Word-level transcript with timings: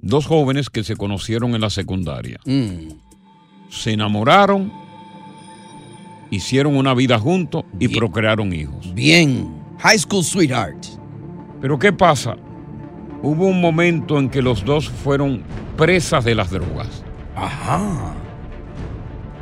dos 0.00 0.26
jóvenes 0.26 0.70
que 0.70 0.84
se 0.84 0.96
conocieron 0.96 1.54
en 1.54 1.60
la 1.60 1.70
secundaria. 1.70 2.38
Se 3.70 3.92
enamoraron, 3.92 4.72
hicieron 6.30 6.76
una 6.76 6.94
vida 6.94 7.18
juntos 7.18 7.64
y 7.78 7.88
procrearon 7.88 8.52
hijos. 8.52 8.94
Bien. 8.94 9.54
High 9.78 9.98
School 9.98 10.24
Sweetheart. 10.24 10.86
Pero 11.60 11.78
¿qué 11.78 11.92
pasa? 11.92 12.36
Hubo 13.22 13.46
un 13.46 13.60
momento 13.60 14.18
en 14.18 14.28
que 14.28 14.42
los 14.42 14.64
dos 14.64 14.88
fueron 14.88 15.42
presas 15.76 16.24
de 16.24 16.34
las 16.34 16.50
drogas. 16.50 17.04
Ajá. 17.34 18.14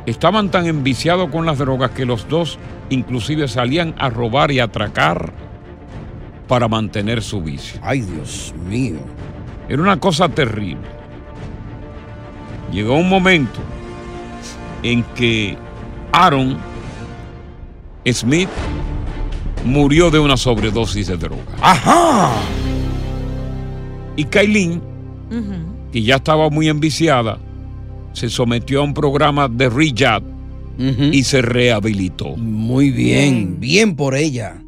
Estaban 0.05 0.49
tan 0.49 0.65
enviciados 0.67 1.29
con 1.29 1.45
las 1.45 1.57
drogas 1.57 1.91
que 1.91 2.05
los 2.05 2.27
dos 2.29 2.57
inclusive 2.89 3.47
salían 3.47 3.93
a 3.97 4.09
robar 4.09 4.51
y 4.51 4.59
atracar 4.59 5.33
para 6.47 6.67
mantener 6.67 7.21
su 7.21 7.41
vicio. 7.41 7.79
Ay, 7.83 8.01
Dios 8.01 8.53
mío. 8.69 8.99
Era 9.69 9.81
una 9.81 9.99
cosa 9.99 10.29
terrible. 10.29 10.87
Llegó 12.71 12.95
un 12.95 13.09
momento 13.09 13.59
en 14.83 15.03
que 15.15 15.57
Aaron 16.11 16.57
Smith 18.05 18.49
murió 19.65 20.09
de 20.09 20.19
una 20.19 20.37
sobredosis 20.37 21.07
de 21.07 21.17
droga. 21.17 21.43
¡Ajá! 21.61 22.31
Y 24.15 24.23
Kailin, 24.25 24.81
que 25.91 26.01
ya 26.01 26.15
estaba 26.15 26.49
muy 26.49 26.69
enviciada, 26.69 27.37
se 28.13 28.29
sometió 28.29 28.81
a 28.81 28.83
un 28.83 28.93
programa 28.93 29.47
de 29.47 29.69
rehab 29.69 30.23
y 30.79 31.23
se 31.23 31.41
rehabilitó. 31.41 32.35
Muy 32.35 32.91
bien, 32.91 33.59
bien 33.59 33.95
por 33.95 34.15
ella. 34.15 34.61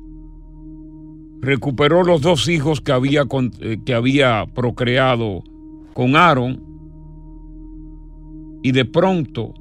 Recuperó 1.42 2.04
los 2.04 2.22
dos 2.22 2.48
hijos 2.50 2.82
que 2.82 2.92
había, 2.92 3.26
con- 3.26 3.52
eh, 3.62 3.78
que 3.86 3.94
había 3.94 4.46
procreado 4.54 5.44
con 5.94 6.16
Aaron 6.16 6.62
y 8.62 8.72
de 8.74 8.84
pronto 8.86 9.54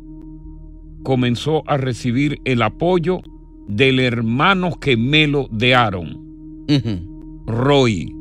comenzó 1.04 1.62
a 1.70 1.76
recibir 1.76 2.40
el 2.44 2.62
apoyo 2.62 3.20
del 3.68 4.00
hermano 4.00 4.72
gemelo 4.82 5.46
de 5.52 5.74
Aaron, 5.74 6.18
Roy, 7.46 8.12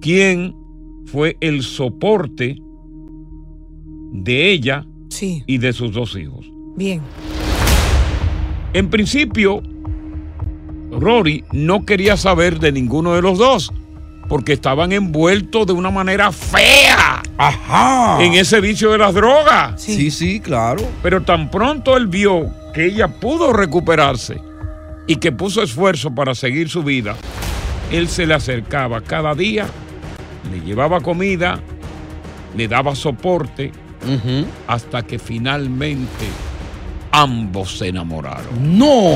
quien 0.00 0.54
fue 1.06 1.36
el 1.40 1.62
soporte 1.62 2.56
de 4.12 4.52
ella 4.52 4.86
Sí. 5.08 5.42
y 5.46 5.58
de 5.58 5.72
sus 5.72 5.92
dos 5.92 6.16
hijos. 6.16 6.50
Bien. 6.76 7.00
En 8.74 8.88
principio, 8.90 9.62
Rory 10.92 11.44
no 11.52 11.84
quería 11.84 12.16
saber 12.16 12.58
de 12.58 12.72
ninguno 12.72 13.14
de 13.14 13.22
los 13.22 13.38
dos, 13.38 13.72
porque 14.28 14.52
estaban 14.52 14.92
envueltos 14.92 15.66
de 15.66 15.72
una 15.72 15.90
manera 15.90 16.32
fea 16.32 17.22
Ajá. 17.38 18.22
en 18.22 18.34
ese 18.34 18.60
vicio 18.60 18.90
de 18.92 18.98
las 18.98 19.14
drogas. 19.14 19.80
Sí, 19.80 20.10
sí, 20.10 20.40
claro. 20.40 20.82
Pero 21.02 21.22
tan 21.22 21.50
pronto 21.50 21.96
él 21.96 22.06
vio 22.06 22.50
que 22.74 22.86
ella 22.86 23.08
pudo 23.08 23.52
recuperarse 23.52 24.40
y 25.06 25.16
que 25.16 25.32
puso 25.32 25.62
esfuerzo 25.62 26.14
para 26.14 26.34
seguir 26.34 26.68
su 26.68 26.82
vida, 26.82 27.16
él 27.90 28.08
se 28.08 28.26
le 28.26 28.34
acercaba 28.34 29.00
cada 29.00 29.34
día, 29.34 29.66
le 30.50 30.60
llevaba 30.60 31.00
comida, 31.00 31.60
le 32.56 32.68
daba 32.68 32.94
soporte, 32.94 33.72
hasta 34.66 35.02
que 35.02 35.18
finalmente 35.18 36.26
ambos 37.12 37.78
se 37.78 37.88
enamoraron. 37.88 38.78
No. 38.78 39.14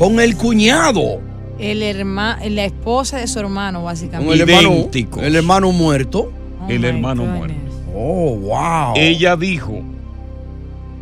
Con 0.00 0.18
el 0.18 0.34
cuñado. 0.34 1.20
El 1.58 1.82
herma, 1.82 2.38
la 2.48 2.64
esposa 2.64 3.18
de 3.18 3.26
su 3.26 3.38
hermano, 3.38 3.80
Con 3.80 3.84
básicamente. 3.84 4.32
el 4.32 4.40
hermano. 4.40 4.88
El 5.20 5.36
hermano 5.36 5.72
muerto. 5.72 6.32
el 6.70 6.86
hermano 6.86 7.26
muerto. 7.26 7.54
Oh, 7.94 8.34
wow. 8.34 8.94
Ella 8.96 9.36
dijo 9.36 9.82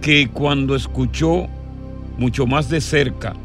que 0.01 0.29
cuando 0.29 0.75
escuchó 0.75 1.47
mucho 2.19 2.45
más 2.45 2.69
de 2.71 2.81
cerca 2.81 3.37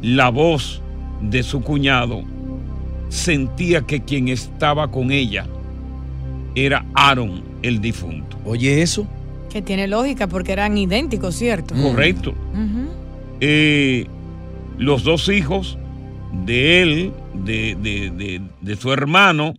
la 0.00 0.30
voz 0.30 0.80
de 1.20 1.42
su 1.42 1.60
cuñado, 1.60 2.22
sentía 3.10 3.82
que 3.82 4.00
quien 4.00 4.28
estaba 4.28 4.90
con 4.90 5.10
ella 5.12 5.44
era 6.54 6.82
Aaron, 6.94 7.42
el 7.60 7.82
difunto. 7.82 8.38
Oye, 8.46 8.80
eso. 8.80 9.06
Que 9.50 9.60
tiene 9.60 9.86
lógica 9.86 10.28
porque 10.28 10.52
eran 10.52 10.78
idénticos, 10.78 11.34
¿cierto? 11.34 11.74
Correcto. 11.74 12.32
Eh, 13.40 14.06
los 14.78 15.04
dos 15.04 15.28
hijos 15.28 15.78
de 16.44 16.82
él, 16.82 17.12
de, 17.44 17.76
de- 17.80 18.10
de- 18.10 18.42
de 18.60 18.76
su 18.76 18.92
hermano, 18.92 19.54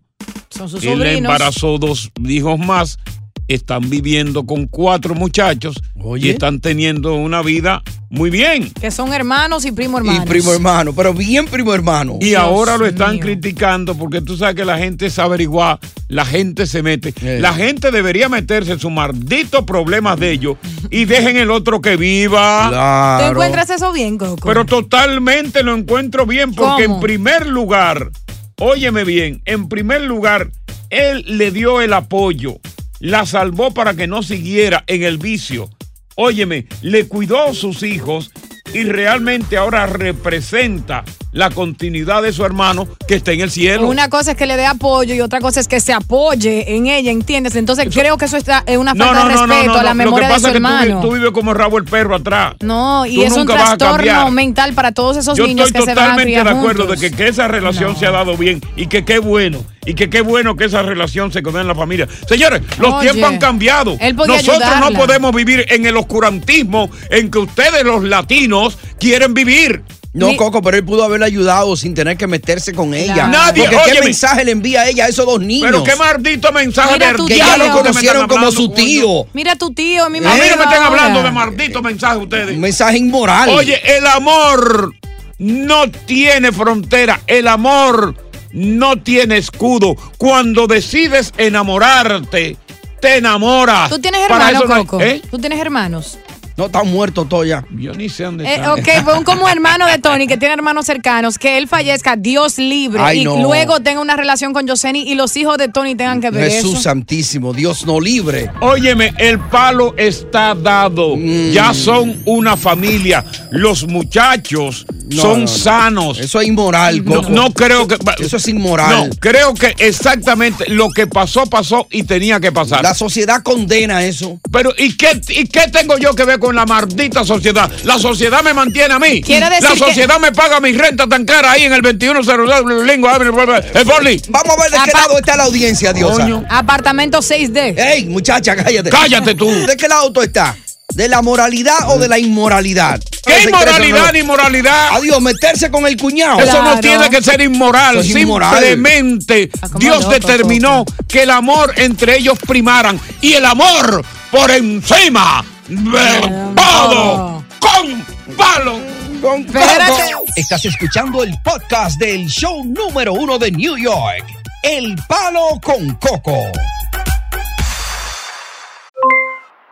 Son 0.49 0.69
sus 0.69 0.83
él 0.83 0.91
sobrinos. 0.93 1.17
embarazó 1.17 1.77
dos 1.77 2.11
hijos 2.27 2.59
más, 2.59 2.99
están 3.47 3.89
viviendo 3.89 4.45
con 4.45 4.67
cuatro 4.67 5.13
muchachos 5.15 5.81
Oye. 6.05 6.27
Y 6.27 6.29
están 6.31 6.59
teniendo 6.59 7.15
una 7.15 7.41
vida 7.41 7.81
muy 8.09 8.29
bien. 8.29 8.71
Que 8.71 8.91
son 8.91 9.11
hermanos 9.11 9.65
y 9.65 9.71
primo 9.71 9.97
hermanos. 9.97 10.23
Y 10.23 10.27
primo 10.27 10.53
hermano, 10.53 10.93
pero 10.93 11.13
bien 11.13 11.47
primo 11.47 11.73
hermano. 11.73 12.17
Y 12.21 12.35
ahora 12.35 12.77
lo 12.77 12.85
están 12.85 13.17
criticando 13.17 13.95
porque 13.95 14.21
tú 14.21 14.37
sabes 14.37 14.55
que 14.55 14.65
la 14.65 14.77
gente 14.77 15.07
es 15.07 15.17
averiguar, 15.17 15.79
la 16.07 16.23
gente 16.23 16.67
se 16.67 16.83
mete. 16.83 17.13
La 17.39 17.53
gente 17.53 17.89
debería 17.89 18.29
meterse 18.29 18.73
en 18.73 18.79
sus 18.79 18.91
malditos 18.91 19.63
problemas 19.65 20.19
de 20.19 20.31
ellos 20.31 20.57
y 20.91 21.05
dejen 21.05 21.37
el 21.37 21.49
otro 21.49 21.81
que 21.81 21.97
viva. 21.97 23.19
¿Tú 23.19 23.31
encuentras 23.31 23.69
eso 23.71 23.91
bien, 23.91 24.19
Coco? 24.19 24.47
Pero 24.47 24.65
totalmente 24.65 25.63
lo 25.63 25.75
encuentro 25.75 26.25
bien 26.25 26.53
porque 26.53 26.85
¿Cómo? 26.85 26.95
en 26.95 27.01
primer 27.01 27.47
lugar, 27.47 28.11
óyeme 28.59 29.03
bien, 29.03 29.41
en 29.45 29.67
primer 29.67 30.01
lugar, 30.01 30.51
él 30.91 31.25
le 31.27 31.49
dio 31.49 31.81
el 31.81 31.93
apoyo, 31.93 32.59
la 32.99 33.25
salvó 33.25 33.73
para 33.73 33.95
que 33.95 34.05
no 34.05 34.21
siguiera 34.21 34.83
en 34.85 35.01
el 35.01 35.17
vicio. 35.17 35.69
Óyeme, 36.15 36.67
le 36.81 37.07
cuidó 37.07 37.53
sus 37.53 37.83
hijos 37.83 38.31
y 38.73 38.83
realmente 38.83 39.57
ahora 39.57 39.85
representa 39.85 41.03
la 41.35 41.49
continuidad 41.51 42.23
de 42.23 42.31
su 42.33 42.43
hermano 42.45 42.87
que 43.07 43.15
está 43.15 43.33
en 43.33 43.41
el 43.41 43.51
cielo. 43.51 43.87
Una 43.87 44.09
cosa 44.09 44.31
es 44.31 44.37
que 44.37 44.45
le 44.45 44.55
dé 44.57 44.65
apoyo 44.65 45.13
y 45.13 45.19
otra 45.21 45.41
cosa 45.41 45.59
es 45.59 45.67
que 45.67 45.79
se 45.81 45.91
apoye 45.93 46.75
en 46.75 46.87
ella, 46.87 47.11
¿entiendes? 47.11 47.55
Entonces 47.57 47.87
creo 47.93 48.17
que 48.17 48.25
eso 48.25 48.37
está, 48.37 48.63
es 48.65 48.77
una 48.77 48.95
falta 48.95 49.27
de 49.27 49.33
respeto 49.35 49.73
a 49.73 49.83
la 49.83 49.93
memoria 49.93 50.27
Lo 50.29 50.33
que 50.33 50.33
de 50.33 50.39
su 50.39 50.43
pasa 50.43 50.47
es 50.47 50.53
que 50.53 50.59
tú, 50.59 50.65
hermano. 50.65 51.01
vi- 51.01 51.07
tú 51.07 51.13
vives 51.13 51.31
como 51.31 51.53
rabo 51.53 51.77
el 51.77 51.83
perro 51.83 52.15
atrás. 52.15 52.55
No, 52.61 53.05
y 53.05 53.15
Tú 53.17 53.23
es 53.23 53.33
un 53.33 53.45
trastorno 53.45 54.31
mental 54.31 54.73
para 54.73 54.93
todos 54.93 55.17
esos 55.17 55.37
Yo 55.37 55.45
niños 55.45 55.67
estoy 55.67 55.81
que 55.81 55.85
se 55.91 55.93
van 55.93 56.03
a 56.05 56.07
totalmente 56.15 56.31
criar 56.31 56.45
de 56.45 56.51
acuerdo 56.57 56.83
juntos. 56.85 57.01
de 57.01 57.09
que, 57.11 57.15
que 57.15 57.27
esa 57.27 57.47
relación 57.49 57.97
se 57.97 58.05
ha 58.07 58.11
dado 58.11 58.37
bien 58.37 58.61
y 58.77 58.87
que 58.87 59.03
qué 59.05 59.19
bueno. 59.19 59.63
Y 59.87 59.93
que 59.93 60.09
qué 60.09 60.21
bueno 60.21 60.55
que 60.55 60.65
esa 60.65 60.81
relación 60.81 61.31
se 61.31 61.43
quede 61.43 61.61
en 61.61 61.67
la 61.67 61.75
familia. 61.75 62.07
Señores, 62.27 62.61
los 62.79 62.91
Oye, 62.93 63.11
tiempos 63.11 63.29
han 63.33 63.37
cambiado. 63.39 63.97
Nosotros 64.25 64.79
no 64.79 64.91
podemos 64.93 65.35
vivir 65.35 65.65
en 65.69 65.85
el 65.85 65.95
oscurantismo 65.97 66.89
en 67.11 67.29
que 67.29 67.37
ustedes, 67.39 67.83
los 67.83 68.03
latinos, 68.03 68.79
quieren 68.99 69.33
vivir. 69.35 69.83
No, 70.15 70.35
Coco, 70.37 70.61
pero 70.61 70.77
él 70.77 70.85
pudo 70.85 71.03
haberle 71.03 71.25
ayudado 71.25 71.75
sin 71.75 71.93
tener 71.93 72.15
que 72.15 72.25
meterse 72.25 72.73
con 72.73 72.93
ella. 72.93 73.13
Claro. 73.13 73.29
Nadie, 73.31 73.69
Porque 73.69 73.91
qué 73.91 74.01
mensaje 74.01 74.45
le 74.45 74.51
envía 74.51 74.81
a 74.83 74.89
ella 74.89 75.05
a 75.05 75.07
esos 75.09 75.25
dos 75.25 75.41
niños. 75.41 75.69
Pero 75.69 75.83
qué 75.83 75.95
maldito 75.97 76.51
mensaje 76.53 76.93
Mira 76.93 77.11
de 77.11 77.25
que 77.25 77.37
ya 77.37 77.57
lo 77.57 77.71
conocieron 77.71 78.27
como 78.27 78.49
su 78.51 78.69
tío. 78.69 79.27
Mira 79.33 79.51
a 79.51 79.55
tu 79.57 79.73
tío, 79.73 80.05
a 80.05 80.09
mí 80.09 80.21
me 80.21 80.27
A 80.27 80.33
mí 80.35 80.39
no 80.49 80.57
me 80.57 80.63
están 80.63 80.83
hablando 80.83 81.21
de 81.21 81.31
maldito 81.31 81.81
mensaje 81.81 82.17
ustedes. 82.17 82.55
Un 82.55 82.61
mensaje 82.61 82.97
inmoral. 82.97 83.49
Oye, 83.49 83.81
el 83.97 84.07
amor 84.07 84.93
no 85.37 85.91
tiene 85.91 86.53
frontera. 86.53 87.19
El 87.27 87.49
amor 87.49 88.15
no 88.53 88.95
tiene 89.01 89.37
escudo. 89.37 89.95
Cuando 90.17 90.65
decides 90.65 91.33
enamorarte, 91.37 92.55
te 93.01 93.17
enamoras. 93.17 93.89
¿Tú 93.89 93.99
tienes 93.99 94.21
hermanos, 94.21 94.49
eso 94.61 94.65
no 94.65 94.75
hay- 94.75 94.85
Coco? 94.85 95.01
¿Eh? 95.03 95.21
¿Tú 95.29 95.37
tienes 95.39 95.59
hermanos? 95.59 96.19
No, 96.57 96.67
están 96.67 96.87
muertos 96.89 97.27
todos 97.27 97.45
ya. 97.47 97.65
Yo 97.77 97.93
ni 97.93 98.07
sé 98.07 98.23
dónde 98.23 98.45
Eh, 98.45 98.61
ok, 98.67 99.03
fue 99.03 99.17
un 99.17 99.23
como 99.25 99.49
hermano 99.49 99.85
de 99.87 99.97
Tony 99.99 100.25
que 100.25 100.37
tiene 100.37 100.53
hermanos 100.53 100.85
cercanos, 100.85 101.37
que 101.37 101.57
él 101.57 101.67
fallezca, 101.67 102.15
Dios 102.15 102.57
libre, 102.57 103.01
Ay, 103.03 103.21
y 103.21 103.23
no. 103.25 103.37
luego 103.41 103.81
tenga 103.81 103.99
una 103.99 104.15
relación 104.15 104.53
con 104.53 104.65
Yoseni 104.65 105.01
y 105.01 105.15
los 105.15 105.35
hijos 105.35 105.57
de 105.57 105.67
Tony 105.67 105.95
tengan 105.95 106.21
que 106.21 106.31
ver 106.31 106.49
Jesús 106.49 106.73
eso. 106.75 106.81
santísimo, 106.83 107.53
Dios 107.53 107.85
no 107.85 107.99
libre. 107.99 108.49
Óyeme, 108.61 109.13
el 109.17 109.37
palo 109.39 109.93
está 109.97 110.55
dado. 110.55 111.17
Mm. 111.17 111.51
Ya 111.51 111.73
son 111.73 112.21
una 112.25 112.55
familia. 112.55 113.25
Los 113.51 113.85
muchachos 113.87 114.85
No, 115.09 115.21
son 115.21 115.31
no, 115.31 115.37
no. 115.41 115.47
sanos. 115.47 116.19
Eso 116.19 116.39
es 116.41 116.47
inmoral, 116.47 117.03
No, 117.03 117.15
Coco. 117.15 117.29
no 117.29 117.51
creo 117.53 117.87
que. 117.87 117.97
Eso 118.19 118.37
es 118.37 118.47
inmoral. 118.47 119.09
No, 119.09 119.15
creo 119.19 119.53
que 119.53 119.73
exactamente 119.77 120.69
lo 120.69 120.89
que 120.91 121.05
pasó, 121.07 121.45
pasó 121.47 121.87
y 121.91 122.03
tenía 122.03 122.39
que 122.39 122.51
pasar. 122.51 122.81
La 122.81 122.93
sociedad 122.93 123.43
condena 123.43 124.05
eso. 124.05 124.39
Pero, 124.51 124.71
¿y 124.77 124.95
qué, 124.95 125.19
¿y 125.29 125.47
qué 125.47 125.67
tengo 125.71 125.97
yo 125.97 126.15
que 126.15 126.23
ver 126.25 126.39
con 126.39 126.44
la 126.53 126.65
maldita 126.65 127.23
sociedad? 127.23 127.69
La 127.83 127.97
sociedad 127.97 128.43
me 128.43 128.53
mantiene 128.53 128.93
a 128.93 128.99
mí. 128.99 129.21
Quiere 129.21 129.47
decir 129.49 129.63
la 129.63 129.69
que- 129.71 129.77
sociedad 129.77 130.19
me 130.19 130.31
paga 130.31 130.59
mi 130.59 130.73
renta 130.73 131.07
tan 131.07 131.25
cara 131.25 131.51
ahí 131.51 131.63
en 131.63 131.73
el 131.73 131.81
2102 131.81 132.85
Lingua 132.85 133.15
Avenue. 133.15 133.35
Eh, 133.73 133.83
Forley. 133.85 134.21
Vamos 134.29 134.57
a 134.57 134.61
ver 134.63 134.71
de 134.71 134.77
qué 134.85 134.91
lado 134.91 135.17
está 135.17 135.35
la 135.37 135.43
audiencia. 135.43 135.93
Coño. 135.93 136.43
Apartamento 136.49 137.21
6D. 137.21 137.75
Ey, 137.77 138.05
muchacha, 138.05 138.55
cállate. 138.55 138.89
Cállate 138.89 139.35
tú. 139.35 139.49
¿De 139.49 139.75
qué 139.77 139.87
lado 139.87 140.11
tú 140.11 140.21
estás? 140.21 140.55
¿De 140.93 141.09
la 141.09 141.21
moralidad 141.21 141.89
o 141.89 141.97
de 141.97 142.07
la 142.07 142.17
inmoralidad? 142.19 143.01
¿Qué 143.25 143.43
inmoralidad 143.43 144.13
ni 144.13 144.23
moralidad? 144.23 144.89
Adiós, 144.93 145.19
meterse 145.21 145.69
con 145.71 145.85
el 145.87 145.97
cuñado. 145.97 146.39
Eso 146.39 146.61
no 146.61 146.79
tiene 146.79 147.09
que 147.09 147.21
ser 147.21 147.41
inmoral. 147.41 147.97
Es 147.97 148.09
inmoral. 148.15 148.55
Simplemente 148.63 149.49
Ah, 149.61 149.67
como 149.67 149.79
Dios 149.79 150.09
determinó 150.09 150.85
que 151.07 151.23
el 151.23 151.31
amor 151.31 151.73
entre 151.77 152.17
ellos 152.17 152.37
primaran 152.47 152.99
y 153.19 153.33
el 153.33 153.45
amor 153.45 154.05
por 154.31 154.51
encima 154.51 155.43
todo. 155.67 157.43
Con 157.59 158.05
palo. 158.37 158.79
Con 159.21 159.41
Espérate. 159.41 160.11
Estás 160.35 160.63
escuchando 160.65 161.23
el 161.23 161.33
podcast 161.43 161.99
del 161.99 162.27
show 162.27 162.63
número 162.63 163.13
uno 163.13 163.39
de 163.39 163.51
New 163.51 163.75
York. 163.75 164.25
El 164.61 164.95
Palo 165.07 165.59
con 165.63 165.95
Coco. 165.95 166.37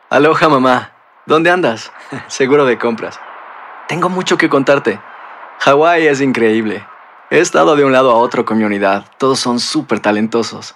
Aloha 0.10 0.50
mamá, 0.50 0.92
¿dónde 1.26 1.50
andas? 1.52 1.92
Seguro 2.28 2.66
de 2.66 2.78
compras. 2.78 3.20
Tengo 3.88 4.10
mucho 4.10 4.38
que 4.38 4.50
contarte. 4.50 5.00
Hawái 5.60 6.08
es 6.08 6.22
increíble. 6.22 6.86
He 7.30 7.40
estado 7.40 7.76
de 7.76 7.86
un 7.86 7.92
lado 7.92 8.12
a 8.12 8.16
otro 8.16 8.46
con 8.46 8.58
mi 8.58 8.64
unidad. 8.64 9.06
Todos 9.18 9.40
son 9.40 9.60
súper 9.60 10.00
talentosos. 10.00 10.76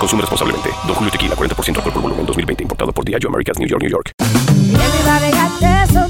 Consume 0.00 0.22
responsablemente. 0.22 0.70
Don 0.86 0.94
Julio 0.94 1.12
Tequila, 1.12 1.36
40% 1.36 1.76
alcohol 1.76 1.92
por 1.92 2.02
volumen, 2.02 2.24
2020. 2.24 2.62
Importado 2.62 2.90
por 2.90 3.04
Diageo 3.04 3.28
Americas, 3.28 3.58
New 3.58 3.68
York, 3.68 3.82
New 3.82 3.90
York. 3.90 4.12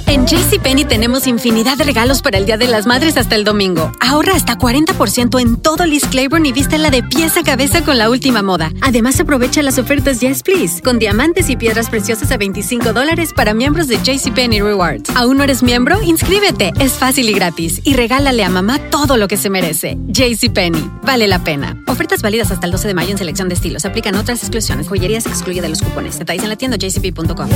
En 0.07 0.26
JCPenney 0.26 0.85
tenemos 0.85 1.26
infinidad 1.26 1.79
de 1.79 1.85
regalos 1.85 2.21
para 2.21 2.37
el 2.37 2.45
Día 2.45 2.57
de 2.57 2.67
las 2.67 2.87
Madres 2.87 3.17
hasta 3.17 3.37
el 3.37 3.45
domingo. 3.45 3.93
Ahorra 4.00 4.35
hasta 4.35 4.59
40% 4.59 5.41
en 5.41 5.57
todo 5.57 5.87
Liz 5.87 6.05
Claiborne 6.05 6.49
y 6.49 6.53
vístela 6.53 6.91
de 6.91 7.03
pies 7.03 7.37
a 7.37 7.43
cabeza 7.43 7.85
con 7.85 7.97
la 7.97 8.11
última 8.11 8.43
moda. 8.43 8.73
Además, 8.81 9.19
aprovecha 9.21 9.62
las 9.62 9.79
ofertas 9.79 10.21
Yes 10.21 10.43
Please, 10.43 10.83
con 10.83 10.99
diamantes 10.99 11.49
y 11.49 11.57
piedras 11.57 11.88
preciosas 11.88 12.31
a 12.33 12.37
25 12.37 12.93
dólares 12.93 13.33
para 13.35 13.55
miembros 13.55 13.88
de 13.88 13.99
JCPenney 13.99 14.61
Rewards. 14.61 15.11
¿Aún 15.17 15.38
no 15.38 15.45
eres 15.45 15.62
miembro? 15.62 16.03
Inscríbete. 16.03 16.73
Es 16.79 16.93
fácil 16.93 17.29
y 17.29 17.33
gratis. 17.33 17.81
Y 17.85 17.95
regálale 17.95 18.45
a 18.45 18.50
mamá 18.50 18.79
todo 18.91 19.17
lo 19.17 19.26
que 19.29 19.37
se 19.37 19.49
merece. 19.49 19.97
JCPenney. 20.09 20.91
Vale 21.03 21.29
la 21.29 21.43
pena. 21.43 21.83
Ofertas 21.87 22.21
válidas 22.21 22.50
hasta 22.50 22.67
el 22.67 22.73
12 22.73 22.88
de 22.88 22.95
mayo 22.95 23.11
en 23.11 23.19
selección 23.19 23.49
de 23.49 23.55
estilos. 23.55 23.80
Aplican 23.85 24.15
otras 24.17 24.41
exclusiones. 24.41 24.89
Joyería 24.89 25.21
se 25.21 25.29
excluye 25.29 25.61
de 25.61 25.69
los 25.69 25.83
cupones. 25.83 26.19
Detalles 26.19 26.43
en 26.43 26.49
la 26.51 26.57
tienda 26.57 26.77
jcp.com. 26.77 27.49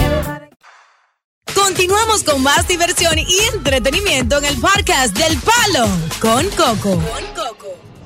Continuamos 1.54 2.24
con 2.24 2.42
más 2.42 2.66
diversión 2.68 3.18
y 3.18 3.38
entretenimiento 3.54 4.38
en 4.38 4.44
el 4.46 4.60
podcast 4.60 5.16
del 5.16 5.38
Palo 5.38 5.86
con 6.20 6.46
Coco. 6.50 7.00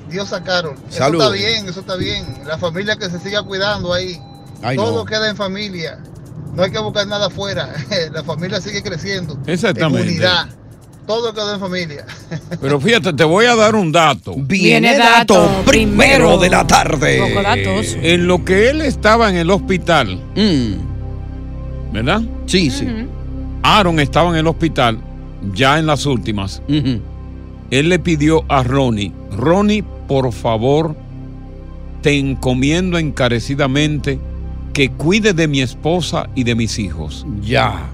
Dios 0.09 0.29
sacaron. 0.29 0.75
Eso 0.89 1.05
está 1.05 1.29
bien, 1.29 1.67
eso 1.67 1.79
está 1.81 1.95
bien. 1.95 2.25
La 2.45 2.57
familia 2.57 2.95
que 2.97 3.09
se 3.09 3.19
siga 3.19 3.43
cuidando 3.43 3.93
ahí. 3.93 4.19
Ay, 4.61 4.75
Todo 4.75 4.99
no. 4.99 5.05
queda 5.05 5.29
en 5.29 5.35
familia. 5.35 5.99
No 6.53 6.63
hay 6.63 6.71
que 6.71 6.79
buscar 6.79 7.07
nada 7.07 7.27
afuera. 7.27 7.73
La 8.11 8.23
familia 8.23 8.59
sigue 8.59 8.81
creciendo. 8.83 9.39
Exactamente. 9.45 10.01
En 10.09 10.15
unidad. 10.15 10.49
Todo 11.09 11.33
queda 11.33 11.55
en 11.55 11.59
familia. 11.59 12.05
Pero 12.61 12.79
fíjate, 12.79 13.13
te 13.13 13.23
voy 13.23 13.47
a 13.47 13.55
dar 13.55 13.73
un 13.73 13.91
dato. 13.91 14.35
Viene 14.37 14.95
dato 14.95 15.63
primero 15.65 16.37
de 16.37 16.51
la 16.51 16.67
tarde. 16.67 17.19
Poco 17.27 17.41
datos. 17.41 17.97
En 17.99 18.27
lo 18.27 18.45
que 18.45 18.69
él 18.69 18.81
estaba 18.83 19.27
en 19.31 19.35
el 19.37 19.49
hospital, 19.49 20.21
Mm, 20.35 21.93
¿verdad? 21.93 22.21
sí, 22.45 22.69
sí. 22.69 22.85
Aaron 23.63 23.99
estaba 23.99 24.29
en 24.29 24.35
el 24.35 24.45
hospital, 24.45 24.99
ya 25.55 25.79
en 25.79 25.87
las 25.87 26.05
últimas. 26.05 26.61
Él 26.67 27.89
le 27.89 27.97
pidió 27.97 28.45
a 28.47 28.61
Ronnie, 28.61 29.11
Ronnie, 29.35 29.83
por 30.07 30.31
favor, 30.31 30.95
te 32.03 32.19
encomiendo 32.19 32.99
encarecidamente 32.99 34.19
que 34.73 34.91
cuide 34.91 35.33
de 35.33 35.47
mi 35.47 35.61
esposa 35.61 36.29
y 36.35 36.43
de 36.43 36.53
mis 36.53 36.77
hijos. 36.77 37.25
Ya. 37.41 37.89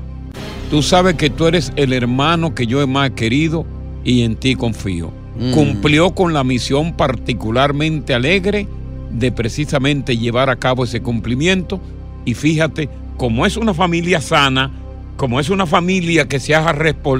Tú 0.70 0.82
sabes 0.82 1.16
que 1.16 1.30
tú 1.30 1.46
eres 1.46 1.72
el 1.76 1.94
hermano 1.94 2.56
que 2.56 2.66
yo 2.66 2.82
he 2.82 2.88
más 2.88 3.12
querido 3.12 3.66
y 4.04 4.24
en 4.24 4.36
ti 4.36 4.56
confío. 4.56 5.12
Mm. 5.40 5.52
Cumplió 5.52 6.16
con 6.16 6.34
la 6.34 6.44
misión 6.44 6.94
particularmente 6.94 8.14
alegre 8.14 8.68
de 9.12 9.32
precisamente 9.32 10.18
llevar 10.18 10.50
a 10.50 10.56
cabo 10.56 10.84
ese 10.84 11.02
cumplimiento. 11.02 11.80
Y 12.26 12.34
fíjate, 12.34 12.90
como 13.18 13.46
es 13.46 13.58
una 13.58 13.74
familia 13.74 14.22
sana, 14.22 14.72
como 15.18 15.40
es 15.40 15.50
una 15.50 15.66
familia 15.66 16.28
que 16.28 16.40
se 16.40 16.56
ha, 16.56 16.76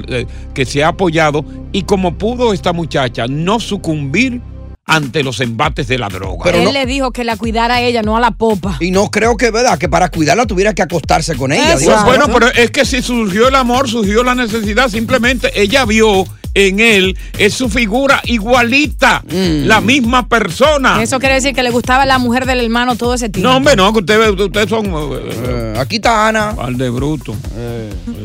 eh, 0.08 0.26
que 0.52 0.64
se 0.66 0.84
ha 0.84 0.88
apoyado 0.88 1.44
y 1.72 1.82
como 1.82 2.18
pudo 2.18 2.52
esta 2.52 2.72
muchacha 2.72 3.26
no 3.28 3.60
sucumbir 3.60 4.40
ante 4.86 5.24
los 5.24 5.40
embates 5.40 5.88
de 5.88 5.98
la 5.98 6.08
droga. 6.08 6.44
Pero 6.44 6.58
Él 6.58 6.64
no- 6.66 6.72
le 6.72 6.86
dijo 6.86 7.10
que 7.10 7.24
la 7.24 7.36
cuidara 7.36 7.74
a 7.76 7.80
ella, 7.82 8.02
no 8.02 8.16
a 8.16 8.20
la 8.20 8.30
popa. 8.30 8.76
Y 8.80 8.92
no 8.92 9.10
creo 9.10 9.36
que, 9.36 9.50
¿verdad? 9.50 9.78
Que 9.78 9.88
para 9.88 10.08
cuidarla 10.10 10.46
tuviera 10.46 10.74
que 10.74 10.82
acostarse 10.82 11.34
con 11.36 11.50
ella. 11.52 11.72
Eso. 11.74 11.80
Dios. 11.90 12.04
Bueno, 12.04 12.26
pero 12.32 12.46
es 12.48 12.70
que 12.70 12.84
si 12.84 13.02
surgió 13.02 13.48
el 13.48 13.56
amor, 13.56 13.88
surgió 13.88 14.22
la 14.22 14.34
necesidad, 14.36 14.88
simplemente 14.88 15.50
ella 15.60 15.84
vio 15.84 16.24
en 16.56 16.80
él, 16.80 17.16
es 17.38 17.52
su 17.52 17.68
figura 17.68 18.20
igualita, 18.24 19.22
Mm. 19.26 19.66
la 19.66 19.80
misma 19.82 20.26
persona. 20.26 21.02
Eso 21.02 21.18
quiere 21.20 21.34
decir 21.34 21.54
que 21.54 21.62
le 21.62 21.70
gustaba 21.70 22.06
la 22.06 22.18
mujer 22.18 22.46
del 22.46 22.60
hermano 22.60 22.96
todo 22.96 23.12
ese 23.14 23.28
tiempo. 23.28 23.48
No, 23.50 23.56
hombre, 23.58 23.76
no, 23.76 23.92
que 23.92 23.98
ustedes, 24.00 24.30
ustedes 24.40 24.68
son... 24.70 24.86
eh, 24.86 25.20
Eh, 25.48 25.74
aquí 25.78 25.96
está 25.96 26.28
Ana. 26.28 26.54
Al 26.58 26.78
de 26.78 26.88
bruto. 26.90 27.34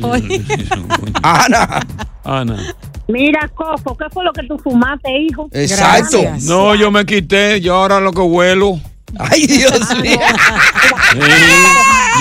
Oye. 0.01 0.41
Ana. 1.21 1.79
Ana. 2.23 2.73
Mira, 3.07 3.49
Coco, 3.53 3.97
¿qué 3.97 4.05
fue 4.13 4.23
lo 4.23 4.31
que 4.31 4.43
tú 4.47 4.57
fumaste, 4.57 5.09
hijo? 5.19 5.49
Exacto. 5.51 6.21
Gracias. 6.21 6.43
No, 6.45 6.73
yo 6.75 6.89
me 6.91 7.05
quité, 7.05 7.59
yo 7.59 7.75
ahora 7.75 7.99
lo 7.99 8.13
que 8.13 8.21
huelo. 8.21 8.79
Ay, 9.19 9.47
Dios 9.47 9.79
mío. 10.01 10.19
Sí, 11.13 11.19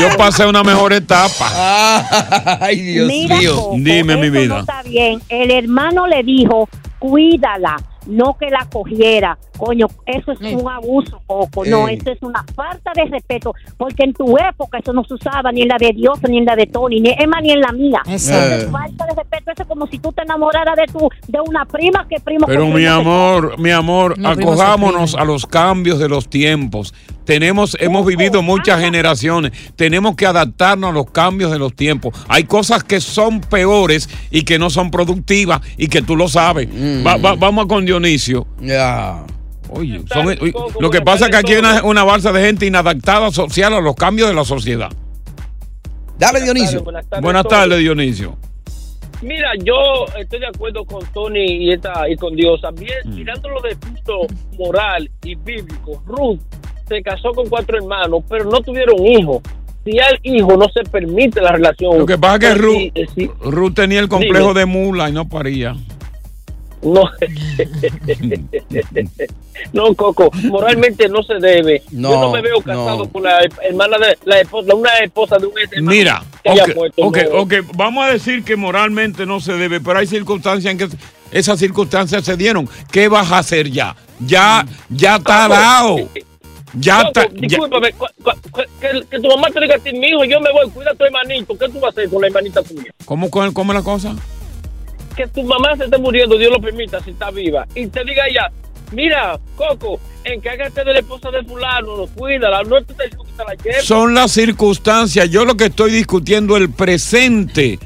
yo 0.00 0.16
pasé 0.16 0.46
una 0.46 0.62
mejor 0.62 0.92
etapa. 0.92 2.58
Ay, 2.60 2.80
Dios 2.80 3.06
Mira, 3.08 3.36
mío. 3.36 3.56
Coco, 3.56 3.76
Dime, 3.78 4.16
mi 4.16 4.30
vida. 4.30 4.54
No 4.54 4.60
está 4.60 4.82
bien. 4.82 5.20
El 5.28 5.50
hermano 5.50 6.06
le 6.06 6.22
dijo, 6.22 6.68
cuídala, 6.98 7.76
no 8.06 8.36
que 8.38 8.50
la 8.50 8.66
cogiera. 8.72 9.38
Coño, 9.56 9.86
eso 10.06 10.32
es 10.32 10.40
un 10.40 10.70
abuso, 10.70 11.20
Coco. 11.26 11.64
No, 11.64 11.88
Ey. 11.88 11.96
eso 11.96 12.10
es 12.10 12.22
una 12.22 12.44
falta 12.54 12.92
de 12.94 13.04
respeto. 13.04 13.54
Porque 13.76 14.04
en 14.04 14.14
tu 14.14 14.36
época 14.38 14.78
eso 14.78 14.92
no 14.92 15.04
se 15.04 15.14
usaba 15.14 15.52
ni 15.52 15.62
en 15.62 15.68
la 15.68 15.76
de 15.78 15.92
Dios, 15.92 16.18
ni 16.28 16.38
en 16.38 16.44
la 16.44 16.56
de 16.56 16.66
Tony, 16.66 17.00
ni 17.00 17.14
más, 17.26 17.42
ni 17.42 17.52
en 17.52 17.60
la 17.60 17.72
mía. 17.72 18.00
Exacto. 18.06 18.54
Eso 18.54 18.66
es 18.66 18.70
falta 18.70 19.06
de 19.06 19.14
respeto. 19.14 19.50
Eso 19.52 19.62
es 19.62 19.68
como 19.68 19.86
si 19.86 19.98
tú 19.98 20.12
te 20.12 20.22
enamoraras 20.22 20.76
de 20.76 20.86
tu 20.92 21.08
de 21.28 21.40
una 21.40 21.64
prima 21.64 22.06
que 22.08 22.20
primo 22.20 22.46
Pero 22.46 22.66
mi 22.68 22.86
amor, 22.86 23.58
mi 23.58 23.70
amor, 23.70 24.16
acojámonos 24.24 25.14
a 25.14 25.24
los 25.24 25.46
cambios 25.46 25.98
de 25.98 26.08
los 26.08 26.28
tiempos. 26.28 26.94
Tenemos, 27.30 27.76
hemos 27.78 28.04
vivido 28.04 28.42
muchas 28.42 28.80
generaciones. 28.80 29.52
Tenemos 29.76 30.16
que 30.16 30.26
adaptarnos 30.26 30.90
a 30.90 30.92
los 30.92 31.08
cambios 31.12 31.52
de 31.52 31.60
los 31.60 31.72
tiempos. 31.76 32.12
Hay 32.26 32.42
cosas 32.42 32.82
que 32.82 33.00
son 33.00 33.40
peores 33.40 34.08
y 34.32 34.42
que 34.42 34.58
no 34.58 34.68
son 34.68 34.90
productivas 34.90 35.60
y 35.76 35.86
que 35.86 36.02
tú 36.02 36.16
lo 36.16 36.26
sabes. 36.26 36.68
Va- 37.06 37.18
va- 37.18 37.36
vamos 37.36 37.66
con 37.66 37.86
Dionisio. 37.86 38.48
Ya. 38.60 39.24
Oye, 39.68 40.02
son- 40.12 40.26
oye, 40.26 40.52
lo 40.80 40.90
que 40.90 41.02
pasa 41.02 41.26
es 41.26 41.30
que 41.30 41.36
aquí 41.36 41.52
hay 41.52 41.60
una, 41.60 41.84
una 41.84 42.02
balsa 42.02 42.32
de 42.32 42.44
gente 42.44 42.66
inadaptada 42.66 43.30
social 43.30 43.74
a 43.74 43.80
los 43.80 43.94
cambios 43.94 44.28
de 44.28 44.34
la 44.34 44.44
sociedad. 44.44 44.90
Dale, 46.18 46.40
Dionisio. 46.40 46.82
Buenas 46.82 47.06
tardes. 47.08 47.22
Buenas 47.22 47.46
tardes, 47.46 47.78
Dionisio. 47.78 48.36
Mira, 49.22 49.50
yo 49.62 49.74
estoy 50.18 50.40
de 50.40 50.46
acuerdo 50.48 50.84
con 50.84 51.04
Tony 51.12 51.44
y, 51.66 51.72
esta, 51.72 52.08
y 52.08 52.16
con 52.16 52.34
Dios. 52.34 52.60
También, 52.60 52.96
Mm. 53.04 53.14
mirándolo 53.14 53.60
de 53.60 53.76
punto 53.76 54.26
moral 54.58 55.10
y 55.22 55.34
bíblico, 55.36 56.02
Ruth 56.06 56.40
se 56.90 57.02
casó 57.02 57.32
con 57.32 57.48
cuatro 57.48 57.78
hermanos, 57.78 58.22
pero 58.28 58.44
no 58.44 58.60
tuvieron 58.60 59.06
hijos. 59.06 59.40
Si 59.84 59.98
hay 59.98 60.16
hijo, 60.24 60.56
no 60.58 60.66
se 60.68 60.82
permite 60.82 61.40
la 61.40 61.52
relación. 61.52 61.98
Lo 61.98 62.04
que 62.04 62.18
pasa 62.18 62.34
es 62.34 62.40
que 62.40 62.54
Ruth, 62.54 62.74
si- 63.14 63.24
eh, 63.24 63.30
Ruth 63.44 63.74
tenía 63.74 64.00
el 64.00 64.08
complejo 64.08 64.48
Dime. 64.48 64.60
de 64.60 64.66
mula 64.66 65.08
y 65.08 65.12
no 65.12 65.26
paría. 65.28 65.74
no, 66.82 67.02
no, 69.72 69.94
Coco, 69.94 70.30
moralmente 70.44 71.08
no 71.08 71.22
se 71.22 71.34
debe. 71.34 71.82
No, 71.90 72.10
yo 72.10 72.20
no 72.20 72.32
me 72.32 72.42
veo 72.42 72.60
casado 72.60 72.98
no. 73.04 73.08
con 73.10 73.22
la 73.22 73.40
hermana 73.62 73.98
de 73.98 74.18
la 74.24 74.40
esposa, 74.40 74.74
una 74.74 74.90
esposa 74.98 75.38
de 75.38 75.46
un 75.46 75.58
ex 75.58 75.72
hermano 75.72 75.90
Mira, 75.96 76.22
que 76.42 76.50
haya 76.50 76.64
ok, 76.64 76.74
muerto, 76.74 77.02
ok, 77.02 77.18
no. 77.32 77.38
ok, 77.40 77.54
vamos 77.76 78.04
a 78.04 78.12
decir 78.12 78.44
que 78.44 78.56
moralmente 78.56 79.26
no 79.26 79.40
se 79.40 79.52
debe, 79.54 79.80
pero 79.80 79.98
hay 79.98 80.06
circunstancias 80.06 80.70
en 80.72 80.78
que 80.78 80.88
esas 81.32 81.58
circunstancias 81.58 82.24
se 82.24 82.36
dieron. 82.36 82.68
¿Qué 82.90 83.08
vas 83.08 83.30
a 83.32 83.38
hacer 83.38 83.70
ya? 83.70 83.94
Ya, 84.18 84.66
ya 84.88 85.16
está 85.16 85.48
dado. 85.48 85.96
Ya 86.74 87.02
está. 87.02 87.26
discúlpame, 87.26 87.92
que, 87.92 89.04
que 89.10 89.20
tu 89.20 89.28
mamá 89.28 89.48
te 89.50 89.60
diga 89.60 89.76
a 89.76 89.78
ti, 89.78 89.92
mi 89.92 90.08
hijo, 90.08 90.24
yo 90.24 90.40
me 90.40 90.52
voy, 90.52 90.70
cuida 90.70 90.92
a 90.92 90.94
tu 90.94 91.04
hermanito. 91.04 91.56
¿Qué 91.58 91.68
tú 91.68 91.80
vas 91.80 91.84
a 91.84 91.88
hacer 91.88 92.10
con 92.10 92.20
la 92.20 92.28
hermanita 92.28 92.62
tuya? 92.62 92.92
¿Cómo, 93.04 93.30
cómo, 93.30 93.72
es 93.72 93.78
la 93.78 93.82
cosa? 93.82 94.14
Que 95.16 95.26
tu 95.26 95.42
mamá 95.42 95.76
se 95.76 95.84
esté 95.84 95.98
muriendo, 95.98 96.38
Dios 96.38 96.52
lo 96.52 96.60
permita, 96.60 97.00
si 97.00 97.10
está 97.10 97.30
viva. 97.30 97.66
Y 97.74 97.86
te 97.88 98.04
diga 98.04 98.26
ella, 98.28 98.50
mira, 98.92 99.38
Coco, 99.56 99.98
encárgate 100.24 100.84
de 100.84 100.92
la 100.92 100.98
esposa 101.00 101.30
de 101.30 101.42
fulano, 101.44 101.96
no, 101.96 102.06
cuídala, 102.06 102.62
no 102.62 102.80
te 102.82 102.94
que 102.94 103.08
te 103.10 103.44
la 103.44 103.54
lleves. 103.62 103.84
Son 103.84 104.14
las 104.14 104.30
circunstancias. 104.30 105.28
Yo 105.30 105.44
lo 105.44 105.56
que 105.56 105.66
estoy 105.66 105.90
discutiendo 105.90 106.56
el 106.56 106.70
presente. 106.70 107.78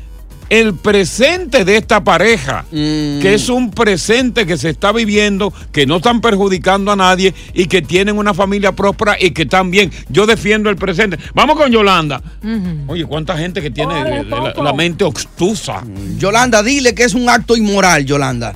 El 0.54 0.74
presente 0.74 1.64
de 1.64 1.76
esta 1.78 2.04
pareja, 2.04 2.64
Mm. 2.70 3.18
que 3.20 3.34
es 3.34 3.48
un 3.48 3.72
presente 3.72 4.46
que 4.46 4.56
se 4.56 4.68
está 4.70 4.92
viviendo, 4.92 5.52
que 5.72 5.84
no 5.84 5.96
están 5.96 6.20
perjudicando 6.20 6.92
a 6.92 6.96
nadie 6.96 7.34
y 7.54 7.66
que 7.66 7.82
tienen 7.82 8.16
una 8.18 8.34
familia 8.34 8.70
próspera 8.70 9.16
y 9.20 9.32
que 9.32 9.42
están 9.42 9.72
bien. 9.72 9.90
Yo 10.10 10.26
defiendo 10.26 10.70
el 10.70 10.76
presente. 10.76 11.18
Vamos 11.34 11.56
con 11.56 11.72
Yolanda. 11.72 12.22
Oye, 12.86 13.04
¿cuánta 13.04 13.36
gente 13.36 13.60
que 13.60 13.70
tiene 13.72 14.22
la, 14.24 14.72
mente 14.72 15.02
obstusa? 15.02 15.82
Yolanda, 16.18 16.62
dile 16.62 16.94
que 16.94 17.02
es 17.02 17.14
un 17.14 17.28
acto 17.28 17.56
inmoral, 17.56 18.04
Yolanda. 18.04 18.54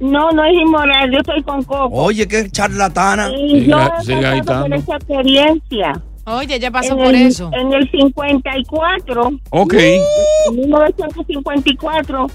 No, 0.00 0.32
no 0.32 0.44
es 0.44 0.54
inmoral, 0.54 1.12
yo 1.12 1.18
estoy 1.18 1.42
con 1.44 1.62
Coco. 1.62 1.94
Oye, 1.94 2.26
qué 2.26 2.50
charlatana. 2.50 3.30
Y 3.30 3.66
yo 3.66 3.78
Siga- 4.04 4.36
he 4.36 4.42
por 4.42 4.74
esa 4.74 4.96
experiencia. 4.96 6.02
Oye, 6.26 6.58
ya 6.58 6.70
pasó 6.70 6.92
en 6.92 6.98
por 6.98 7.14
el, 7.14 7.26
eso. 7.26 7.50
En 7.52 7.72
el 7.72 7.90
54, 7.90 9.30
Ok. 9.50 9.74
en 9.74 10.56
1954, 10.56 12.26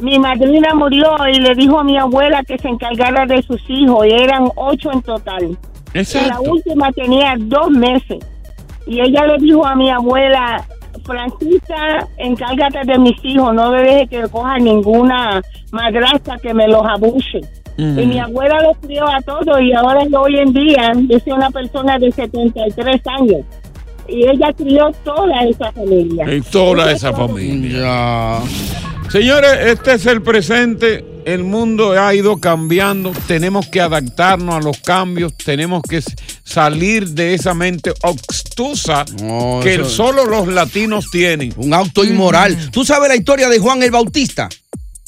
mi 0.00 0.18
madrina 0.18 0.74
murió 0.74 1.16
y 1.32 1.40
le 1.40 1.54
dijo 1.54 1.80
a 1.80 1.84
mi 1.84 1.96
abuela 1.98 2.42
que 2.44 2.58
se 2.58 2.68
encargara 2.68 3.26
de 3.26 3.42
sus 3.42 3.60
hijos. 3.68 4.06
Y 4.06 4.10
eran 4.12 4.48
ocho 4.56 4.92
en 4.92 5.02
total. 5.02 5.44
Y 5.44 5.94
la 5.94 6.00
Exacto. 6.00 6.42
última 6.42 6.92
tenía 6.92 7.34
dos 7.38 7.70
meses. 7.70 8.18
Y 8.86 9.00
ella 9.00 9.26
le 9.26 9.38
dijo 9.38 9.66
a 9.66 9.74
mi 9.74 9.90
abuela, 9.90 10.64
Francisca, 11.04 12.06
encárgate 12.18 12.80
de 12.84 12.98
mis 12.98 13.16
hijos, 13.24 13.54
no 13.54 13.70
me 13.70 13.82
dejes 13.82 14.10
que 14.10 14.22
coja 14.28 14.58
ninguna 14.58 15.40
madrastra 15.72 16.36
que 16.38 16.52
me 16.52 16.68
los 16.68 16.82
abuse. 16.84 17.40
Mm. 17.78 17.98
Y 17.98 18.06
mi 18.06 18.18
abuela 18.18 18.60
los 18.60 18.76
crió 18.78 19.08
a 19.08 19.20
todos 19.22 19.60
y 19.62 19.72
ahora 19.72 20.04
yo 20.10 20.22
hoy 20.22 20.36
en 20.36 20.52
día, 20.52 20.92
yo 21.08 21.18
soy 21.20 21.32
una 21.32 21.50
persona 21.50 21.98
de 21.98 22.10
73 22.10 23.00
años. 23.06 23.46
Y 24.08 24.26
ella 24.28 24.52
crió 24.56 24.90
toda 25.04 25.42
esa 25.44 25.70
familia. 25.72 26.34
Y 26.34 26.40
toda 26.40 26.90
esa 26.90 27.12
familia. 27.12 28.40
Señores, 29.10 29.50
este 29.66 29.94
es 29.94 30.06
el 30.06 30.22
presente. 30.22 31.04
El 31.24 31.44
mundo 31.44 31.92
ha 31.92 32.14
ido 32.14 32.38
cambiando. 32.38 33.12
Tenemos 33.26 33.68
que 33.68 33.80
adaptarnos 33.80 34.54
a 34.56 34.60
los 34.60 34.78
cambios. 34.78 35.36
Tenemos 35.36 35.82
que 35.82 36.00
salir 36.42 37.06
de 37.08 37.34
esa 37.34 37.52
mente 37.52 37.92
obstusa 38.02 39.04
No, 39.20 39.60
que 39.62 39.84
solo 39.84 40.24
los 40.24 40.48
latinos 40.48 41.10
tienen. 41.10 41.52
Un 41.58 41.74
acto 41.74 42.02
inmoral. 42.02 42.70
¿Tú 42.70 42.84
sabes 42.84 43.08
la 43.08 43.16
historia 43.16 43.48
de 43.48 43.58
Juan 43.58 43.82
el 43.82 43.90
Bautista? 43.90 44.48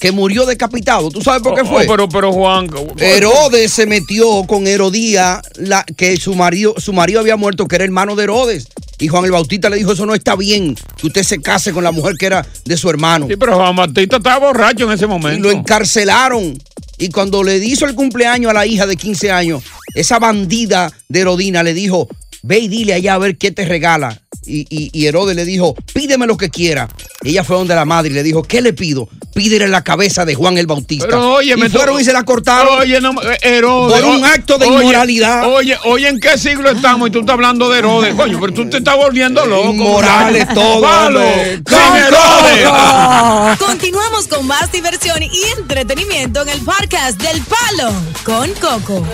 Que 0.00 0.12
murió 0.12 0.46
decapitado. 0.46 1.10
¿Tú 1.10 1.20
sabes 1.20 1.42
por 1.42 1.54
qué 1.54 1.60
Oh, 1.60 1.66
fue? 1.66 1.84
oh, 1.84 1.86
pero, 1.86 2.08
pero 2.08 2.32
Juan. 2.32 2.68
Herodes 2.96 3.70
se 3.72 3.84
metió 3.86 4.44
con 4.46 4.66
Herodía, 4.66 5.42
la, 5.56 5.84
que 5.84 6.16
su 6.16 6.34
marido, 6.34 6.74
su 6.78 6.92
marido 6.94 7.20
había 7.20 7.36
muerto, 7.36 7.68
que 7.68 7.76
era 7.76 7.84
hermano 7.84 8.16
de 8.16 8.24
Herodes. 8.24 8.66
Y 8.98 9.08
Juan 9.08 9.24
el 9.26 9.30
Bautista 9.32 9.68
le 9.70 9.76
dijo, 9.76 9.92
eso 9.92 10.06
no 10.06 10.14
está 10.14 10.36
bien, 10.36 10.74
que 10.96 11.06
usted 11.06 11.22
se 11.22 11.40
case 11.40 11.72
con 11.72 11.84
la 11.84 11.92
mujer 11.92 12.14
que 12.18 12.26
era 12.26 12.46
de 12.64 12.76
su 12.76 12.88
hermano. 12.90 13.26
Sí, 13.28 13.36
pero 13.36 13.56
Juan 13.56 13.76
Bautista 13.76 14.16
estaba 14.16 14.46
borracho 14.46 14.84
en 14.86 14.92
ese 14.92 15.04
Y 15.04 15.08
momento. 15.08 15.48
lo 15.48 15.54
encarcelaron. 15.54 16.58
Y 16.98 17.08
cuando 17.10 17.42
le 17.42 17.56
hizo 17.58 17.86
el 17.86 17.94
cumpleaños 17.94 18.50
a 18.50 18.54
la 18.54 18.66
hija 18.66 18.86
de 18.86 18.96
15 18.96 19.30
años, 19.30 19.62
esa 19.94 20.18
bandida 20.18 20.92
de 21.08 21.20
Herodina 21.20 21.62
le 21.62 21.72
dijo, 21.74 22.08
ve 22.42 22.58
y 22.58 22.68
dile 22.68 22.92
allá 22.94 23.14
a 23.14 23.18
ver 23.18 23.36
qué 23.38 23.50
te 23.50 23.64
regala. 23.64 24.20
Y, 24.46 24.66
y- 24.70 24.90
y 24.92 25.06
Herodes 25.06 25.36
le 25.36 25.44
dijo, 25.44 25.74
pídeme 25.92 26.26
lo 26.26 26.36
que 26.36 26.48
quiera. 26.48 26.88
Ella 27.22 27.44
fue 27.44 27.56
donde 27.56 27.74
la 27.74 27.84
madre 27.84 28.10
y 28.10 28.14
le 28.14 28.22
dijo, 28.22 28.42
¿qué 28.42 28.60
le 28.62 28.72
pido? 28.72 29.08
Pídele 29.34 29.68
la 29.68 29.84
cabeza 29.84 30.24
de 30.24 30.34
Juan 30.34 30.56
el 30.58 30.66
Bautista. 30.66 31.06
Pero 31.06 31.34
oye, 31.34 31.54
y 31.56 31.68
fueron 31.70 32.00
y 32.00 32.04
se 32.04 32.12
la 32.12 32.24
cortaron. 32.24 32.80
Oye, 32.80 33.00
no, 33.00 33.12
eh, 33.22 33.38
Herodes. 33.42 34.00
Por 34.00 34.10
un 34.10 34.24
acto 34.24 34.58
de 34.58 34.66
oye, 34.66 34.76
inmoralidad. 34.78 35.46
Oye, 35.52 35.76
oye, 35.84 36.08
¿en 36.08 36.18
qué 36.18 36.36
siglo 36.38 36.70
estamos? 36.70 37.08
Y 37.08 37.12
tú 37.12 37.20
estás 37.20 37.34
hablando 37.34 37.68
de 37.70 37.78
Herodes. 37.78 38.14
Coño, 38.14 38.38
pero 38.40 38.52
tú 38.52 38.68
te 38.68 38.78
estás 38.78 38.96
volviendo 38.96 39.44
loco. 39.46 39.70
Inmorales 39.70 40.48
todo, 40.54 40.78
hombre. 41.06 41.62
sin 41.66 41.96
Herodes. 41.96 43.58
Continuamos 43.58 44.26
con 44.26 44.46
más 44.46 44.72
diversión 44.72 45.22
y 45.22 45.30
entretenimiento 45.58 46.42
en 46.42 46.48
el 46.48 46.60
podcast 46.60 47.20
del 47.20 47.40
Palo 47.42 47.92
con 48.24 48.50
Coco. 48.54 49.06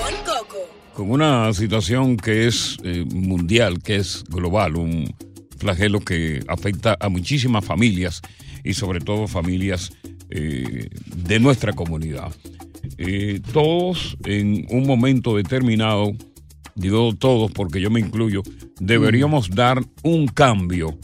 Con 0.96 1.10
una 1.10 1.52
situación 1.52 2.16
que 2.16 2.46
es 2.46 2.78
eh, 2.82 3.04
mundial, 3.14 3.82
que 3.82 3.96
es 3.96 4.24
global, 4.30 4.76
un 4.76 5.14
flagelo 5.58 6.00
que 6.00 6.42
afecta 6.48 6.96
a 6.98 7.10
muchísimas 7.10 7.66
familias 7.66 8.22
y 8.64 8.72
sobre 8.72 9.00
todo 9.00 9.26
familias 9.26 9.92
eh, 10.30 10.88
de 11.14 11.38
nuestra 11.38 11.74
comunidad. 11.74 12.34
Eh, 12.96 13.42
todos 13.52 14.16
en 14.24 14.66
un 14.70 14.86
momento 14.86 15.36
determinado, 15.36 16.12
digo 16.76 17.14
todos 17.14 17.52
porque 17.52 17.82
yo 17.82 17.90
me 17.90 18.00
incluyo, 18.00 18.42
deberíamos 18.80 19.50
dar 19.50 19.84
un 20.02 20.28
cambio 20.28 20.98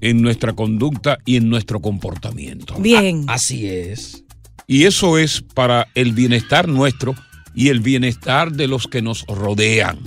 en 0.00 0.22
nuestra 0.22 0.54
conducta 0.54 1.18
y 1.26 1.36
en 1.36 1.50
nuestro 1.50 1.80
comportamiento. 1.80 2.74
Bien. 2.80 3.26
Así 3.28 3.68
es. 3.68 4.24
Y 4.66 4.84
eso 4.84 5.18
es 5.18 5.42
para 5.42 5.88
el 5.94 6.14
bienestar 6.14 6.68
nuestro 6.68 7.14
y 7.60 7.68
el 7.68 7.80
bienestar 7.80 8.52
de 8.52 8.66
los 8.66 8.86
que 8.86 9.02
nos 9.02 9.26
rodean. 9.26 9.98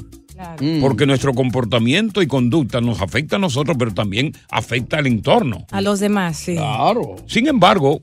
Mm. 0.60 0.81
Porque 0.81 1.05
nuestro 1.05 1.36
comportamiento 1.36 2.24
y 2.24 2.27
conducta 2.27 2.81
nos 2.81 3.00
afecta 3.00 3.36
a 3.36 3.39
nosotros, 3.39 3.77
pero 3.77 3.93
también 3.93 4.33
afecta 4.50 4.98
al 4.98 5.05
entorno. 5.05 5.67
A 5.69 5.79
los 5.81 6.00
demás, 6.00 6.36
sí. 6.36 6.55
Claro. 6.55 7.17
Sin 7.27 7.48
embargo, 7.48 8.01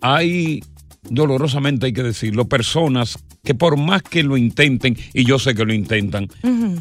hay, 0.00 0.62
dolorosamente 1.10 1.86
hay 1.86 1.92
que 1.92 2.04
decirlo, 2.04 2.48
personas 2.48 3.18
que 3.42 3.56
por 3.56 3.76
más 3.76 4.02
que 4.02 4.22
lo 4.22 4.36
intenten, 4.36 4.96
y 5.12 5.24
yo 5.24 5.40
sé 5.40 5.56
que 5.56 5.64
lo 5.64 5.74
intentan, 5.74 6.28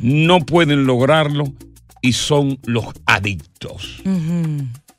no 0.04 0.42
pueden 0.42 0.86
lograrlo 0.86 1.46
y 2.04 2.14
son 2.14 2.60
los 2.66 2.86
adictos. 3.08 4.04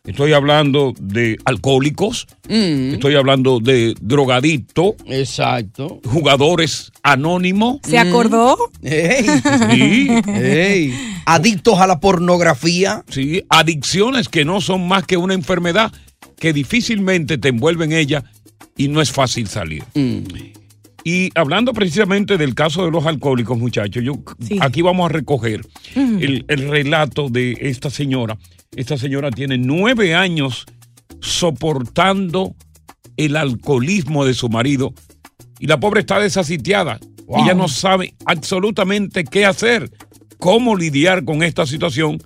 Estoy 0.04 0.32
hablando 0.32 0.94
de 1.00 1.38
alcohólicos, 1.44 2.26
estoy 2.48 3.14
hablando 3.14 3.60
de 3.60 3.94
drogadictos. 4.00 4.94
Exacto. 5.06 6.00
Jugadores 6.04 6.90
anónimos. 7.04 7.78
¿Se 7.84 7.98
acordó? 7.98 8.56
Ey. 8.82 9.24
Sí. 9.70 10.08
Ey. 10.26 10.94
Adictos 11.24 11.78
a 11.78 11.86
la 11.86 12.00
pornografía. 12.00 13.04
Sí, 13.08 13.44
adicciones 13.48 14.28
que 14.28 14.44
no 14.44 14.60
son 14.60 14.88
más 14.88 15.06
que 15.06 15.16
una 15.16 15.34
enfermedad 15.34 15.92
que 16.36 16.52
difícilmente 16.52 17.38
te 17.38 17.50
envuelve 17.50 17.84
en 17.84 17.92
ella 17.92 18.24
y 18.76 18.88
no 18.88 19.00
es 19.00 19.12
fácil 19.12 19.46
salir. 19.46 19.84
Y 21.04 21.30
hablando 21.36 21.72
precisamente 21.72 22.38
del 22.38 22.56
caso 22.56 22.84
de 22.84 22.90
los 22.90 23.06
alcohólicos, 23.06 23.56
muchachos, 23.56 24.02
yo 24.02 24.14
aquí 24.60 24.82
vamos 24.82 25.08
a 25.08 25.12
recoger 25.12 25.64
el, 25.94 26.44
el 26.48 26.68
relato 26.68 27.28
de 27.28 27.56
esta 27.60 27.88
señora. 27.88 28.36
Esta 28.74 28.96
señora 28.96 29.30
tiene 29.30 29.58
nueve 29.58 30.14
años 30.14 30.64
soportando 31.20 32.54
el 33.18 33.36
alcoholismo 33.36 34.24
de 34.24 34.32
su 34.32 34.48
marido 34.48 34.94
y 35.58 35.66
la 35.66 35.78
pobre 35.78 36.00
está 36.00 36.18
desasitiada. 36.18 36.98
Wow. 37.26 37.44
Ella 37.44 37.54
no 37.54 37.68
sabe 37.68 38.14
absolutamente 38.24 39.24
qué 39.24 39.44
hacer, 39.44 39.90
cómo 40.38 40.74
lidiar 40.74 41.24
con 41.24 41.42
esta 41.42 41.66
situación, 41.66 42.22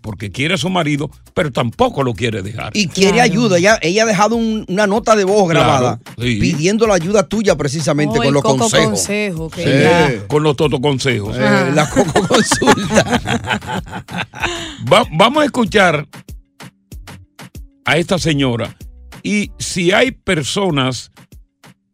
porque 0.00 0.30
quiere 0.30 0.54
a 0.54 0.58
su 0.58 0.70
marido, 0.70 1.10
pero 1.34 1.52
tampoco 1.52 2.02
lo 2.02 2.14
quiere 2.14 2.42
dejar. 2.42 2.70
Y 2.74 2.88
quiere 2.88 3.20
ayuda. 3.20 3.58
Ella, 3.58 3.78
ella 3.82 4.04
ha 4.04 4.06
dejado 4.06 4.36
un- 4.36 4.64
una 4.68 4.86
nota 4.86 5.14
de 5.16 5.24
voz 5.24 5.50
Claro, 5.50 5.66
grabada 5.66 6.00
sí. 6.18 6.38
pidiendo 6.40 6.86
la 6.86 6.94
ayuda 6.94 7.28
tuya 7.28 7.56
precisamente 7.56 8.18
Oh, 8.18 8.22
con 8.22 8.34
los 8.34 8.42
coco 8.42 8.58
consejos. 8.58 8.86
consejo, 8.90 9.50
Sí. 9.54 9.62
Con 10.28 10.42
los 10.42 10.56
toto 10.56 10.80
consejos. 10.80 11.36
Eh, 11.38 11.70
la 11.74 11.88
coco 11.90 12.22
consulta. 12.28 13.20
Va- 14.92 15.06
vamos 15.12 15.42
a 15.42 15.46
escuchar 15.46 16.06
a 17.84 17.96
esta 17.96 18.18
señora 18.18 18.76
y 19.22 19.50
si 19.58 19.92
hay 19.92 20.12
personas, 20.12 21.10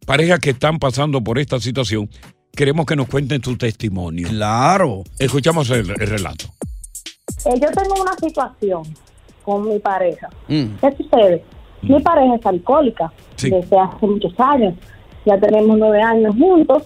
parejas 0.05 0.39
que 0.39 0.51
están 0.51 0.79
pasando 0.79 1.21
por 1.23 1.39
esta 1.39 1.59
situación, 1.59 2.09
queremos 2.55 2.85
que 2.85 2.95
nos 2.95 3.07
cuenten 3.07 3.43
su 3.43 3.57
testimonio. 3.57 4.29
Claro. 4.29 5.03
Escuchamos 5.19 5.69
el, 5.69 5.89
el 5.89 5.95
relato. 6.07 6.45
Eh, 7.45 7.59
yo 7.61 7.69
tengo 7.71 8.01
una 8.01 8.13
situación 8.13 8.83
con 9.43 9.67
mi 9.69 9.79
pareja. 9.79 10.29
Mm. 10.47 10.65
¿Qué 10.81 10.91
sucede? 10.97 11.43
Mi 11.83 11.99
pareja 12.01 12.35
es 12.35 12.45
alcohólica 12.45 13.11
Sí. 13.35 13.49
desde 13.49 13.77
hace 13.79 14.07
muchos 14.07 14.33
años. 14.39 14.73
Ya 15.25 15.39
tenemos 15.39 15.77
nueve 15.77 16.01
años 16.01 16.35
juntos. 16.37 16.83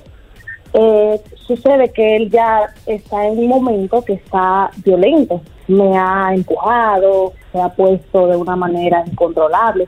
Eh, 0.74 1.20
sucede 1.48 1.92
que 1.92 2.16
él 2.18 2.30
ya 2.30 2.70
está 2.86 3.28
en 3.28 3.40
un 3.40 3.48
momento 3.50 4.02
que 4.04 4.14
está 4.14 4.70
violento. 4.86 5.42
Me 5.68 5.98
ha 5.98 6.34
empujado, 6.34 7.34
se 7.52 7.60
ha 7.62 7.70
puesto 7.70 8.28
de 8.28 8.36
una 8.38 8.56
manera 8.56 9.04
incontrolable. 9.06 9.88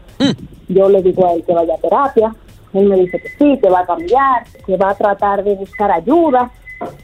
Yo 0.69 0.89
le 0.89 1.01
digo 1.01 1.27
a 1.27 1.33
él 1.33 1.43
que 1.45 1.53
vaya 1.53 1.75
a 1.75 1.77
terapia. 1.77 2.33
Él 2.73 2.85
me 2.87 2.95
dice 2.97 3.19
que 3.21 3.29
sí, 3.37 3.59
que 3.61 3.69
va 3.69 3.81
a 3.81 3.85
cambiar, 3.85 4.43
que 4.65 4.77
va 4.77 4.91
a 4.91 4.95
tratar 4.95 5.43
de 5.43 5.55
buscar 5.55 5.91
ayuda. 5.91 6.49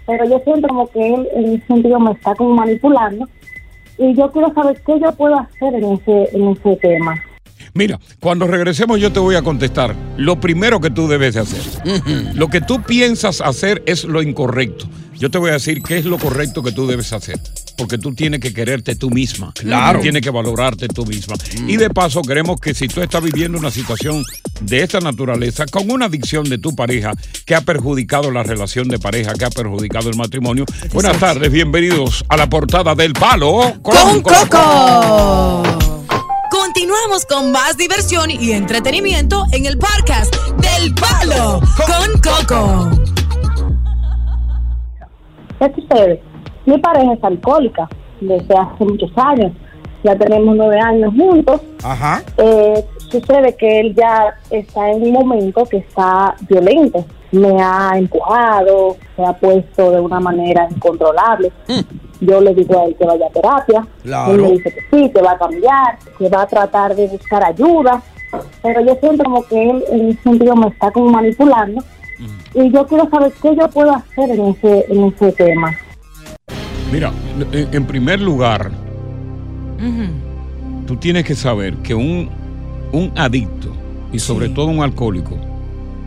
Pero 0.05 0.25
yo 0.25 0.39
siento 0.39 0.67
como 0.67 0.87
que 0.87 1.13
él 1.13 1.27
en 1.35 1.55
ese 1.55 1.67
sentido 1.67 1.99
me 1.99 2.11
está 2.11 2.33
como 2.35 2.55
manipulando. 2.55 3.27
Y 3.99 4.15
yo 4.15 4.31
quiero 4.31 4.53
saber 4.53 4.81
qué 4.85 4.99
yo 4.99 5.11
puedo 5.11 5.37
hacer 5.37 5.75
en 5.75 5.93
ese, 5.93 6.29
en 6.35 6.47
ese 6.49 6.75
tema. 6.77 7.21
Mira, 7.73 7.99
cuando 8.19 8.47
regresemos 8.47 8.99
yo 8.99 9.11
te 9.11 9.19
voy 9.19 9.35
a 9.35 9.41
contestar 9.41 9.95
lo 10.17 10.39
primero 10.39 10.79
que 10.79 10.89
tú 10.89 11.07
debes 11.07 11.35
de 11.35 11.41
hacer. 11.41 11.61
Lo 12.33 12.47
que 12.47 12.61
tú 12.61 12.81
piensas 12.81 13.41
hacer 13.41 13.83
es 13.85 14.05
lo 14.05 14.21
incorrecto. 14.21 14.85
Yo 15.15 15.29
te 15.29 15.37
voy 15.37 15.49
a 15.49 15.53
decir 15.53 15.83
qué 15.83 15.97
es 15.97 16.05
lo 16.05 16.17
correcto 16.17 16.63
que 16.63 16.71
tú 16.71 16.87
debes 16.87 17.11
hacer. 17.13 17.37
Porque 17.79 17.97
tú 17.97 18.13
tienes 18.13 18.41
que 18.41 18.53
quererte 18.53 18.95
tú 18.95 19.09
misma. 19.09 19.53
Claro. 19.55 19.99
Tú 19.99 20.03
tienes 20.03 20.21
que 20.21 20.29
valorarte 20.29 20.89
tú 20.89 21.05
misma. 21.05 21.35
Y 21.65 21.77
de 21.77 21.89
paso, 21.89 22.21
queremos 22.21 22.59
que 22.59 22.73
si 22.73 22.89
tú 22.89 23.01
estás 23.01 23.23
viviendo 23.23 23.57
una 23.57 23.71
situación 23.71 24.21
de 24.59 24.83
esta 24.83 24.99
naturaleza, 24.99 25.65
con 25.65 25.89
una 25.89 26.07
adicción 26.07 26.43
de 26.49 26.57
tu 26.57 26.75
pareja 26.75 27.13
que 27.45 27.55
ha 27.55 27.61
perjudicado 27.61 28.31
la 28.31 28.43
relación 28.43 28.89
de 28.89 28.99
pareja, 28.99 29.33
que 29.33 29.45
ha 29.45 29.49
perjudicado 29.49 30.09
el 30.09 30.17
matrimonio, 30.17 30.65
buenas 30.91 31.17
tardes, 31.19 31.49
bienvenidos 31.49 32.25
a 32.27 32.35
la 32.35 32.49
portada 32.49 32.95
del 32.95 33.13
Palo 33.13 33.77
con 33.81 34.21
Coco. 34.23 35.63
Continuamos 36.51 37.25
con 37.27 37.53
más 37.53 37.77
diversión 37.77 38.29
y 38.29 38.51
entretenimiento 38.51 39.45
en 39.53 39.65
el 39.65 39.77
podcast 39.77 40.35
del 40.57 40.93
Palo 40.95 41.61
con 41.87 42.21
Coco. 42.21 42.91
¿Qué 45.59 45.71
sucede? 45.75 46.28
Mi 46.69 46.77
pareja 46.77 47.13
es 47.13 47.23
alcohólica 47.23 47.89
desde 48.21 48.55
hace 48.55 48.85
muchos 48.85 49.11
años. 49.17 49.53
Ya 50.03 50.15
tenemos 50.15 50.55
nueve 50.55 50.79
años 50.79 51.11
juntos. 51.17 51.61
Ajá. 51.83 52.21
Eh, 52.37 52.85
sucede 53.09 53.55
que 53.55 53.79
él 53.79 53.95
ya 53.95 54.35
está 54.51 54.91
en 54.91 55.01
un 55.01 55.13
momento 55.13 55.65
que 55.65 55.77
está 55.77 56.35
violento. 56.47 57.03
Me 57.31 57.59
ha 57.59 57.97
empujado, 57.97 58.97
se 59.15 59.25
ha 59.25 59.33
puesto 59.33 59.89
de 59.89 59.99
una 59.99 60.19
manera 60.19 60.67
incontrolable. 60.69 61.51
Yo 62.21 62.39
le 62.39 62.53
digo 62.53 62.79
a 62.79 62.85
él 62.85 62.95
que 62.95 63.05
vaya 63.05 63.25
a 63.25 63.29
terapia. 63.31 63.87
Claro. 64.03 64.35
Él 64.35 64.41
me 64.43 64.51
dice 64.51 64.71
que 64.71 64.81
sí, 64.91 65.09
que 65.09 65.21
va 65.23 65.31
a 65.31 65.37
cambiar, 65.39 65.97
que 66.19 66.29
va 66.29 66.43
a 66.43 66.47
tratar 66.47 66.95
de 66.95 67.07
buscar 67.07 67.43
ayuda. 67.43 67.99
Pero 68.61 68.81
yo 68.81 68.95
siento 69.01 69.23
como 69.23 69.43
que 69.43 69.69
él 69.71 69.83
en 69.91 70.09
ese 70.09 70.21
sentido 70.21 70.55
me 70.55 70.67
está 70.67 70.91
como 70.91 71.09
manipulando. 71.09 71.83
Y 72.53 72.69
yo 72.71 72.85
quiero 72.85 73.09
saber 73.09 73.33
qué 73.41 73.55
yo 73.55 73.67
puedo 73.69 73.91
hacer 73.91 74.29
en 74.29 74.49
ese, 74.49 74.85
en 74.87 75.05
ese 75.05 75.31
tema. 75.31 75.75
Mira, 76.91 77.11
en 77.51 77.73
en 77.73 77.85
primer 77.85 78.19
lugar, 78.19 78.71
tú 80.87 80.95
tienes 80.95 81.23
que 81.23 81.35
saber 81.35 81.75
que 81.77 81.93
un, 81.93 82.29
un 82.91 83.11
adicto 83.15 83.75
y 84.11 84.19
sobre 84.19 84.49
todo 84.49 84.67
un 84.67 84.81
alcohólico, 84.81 85.37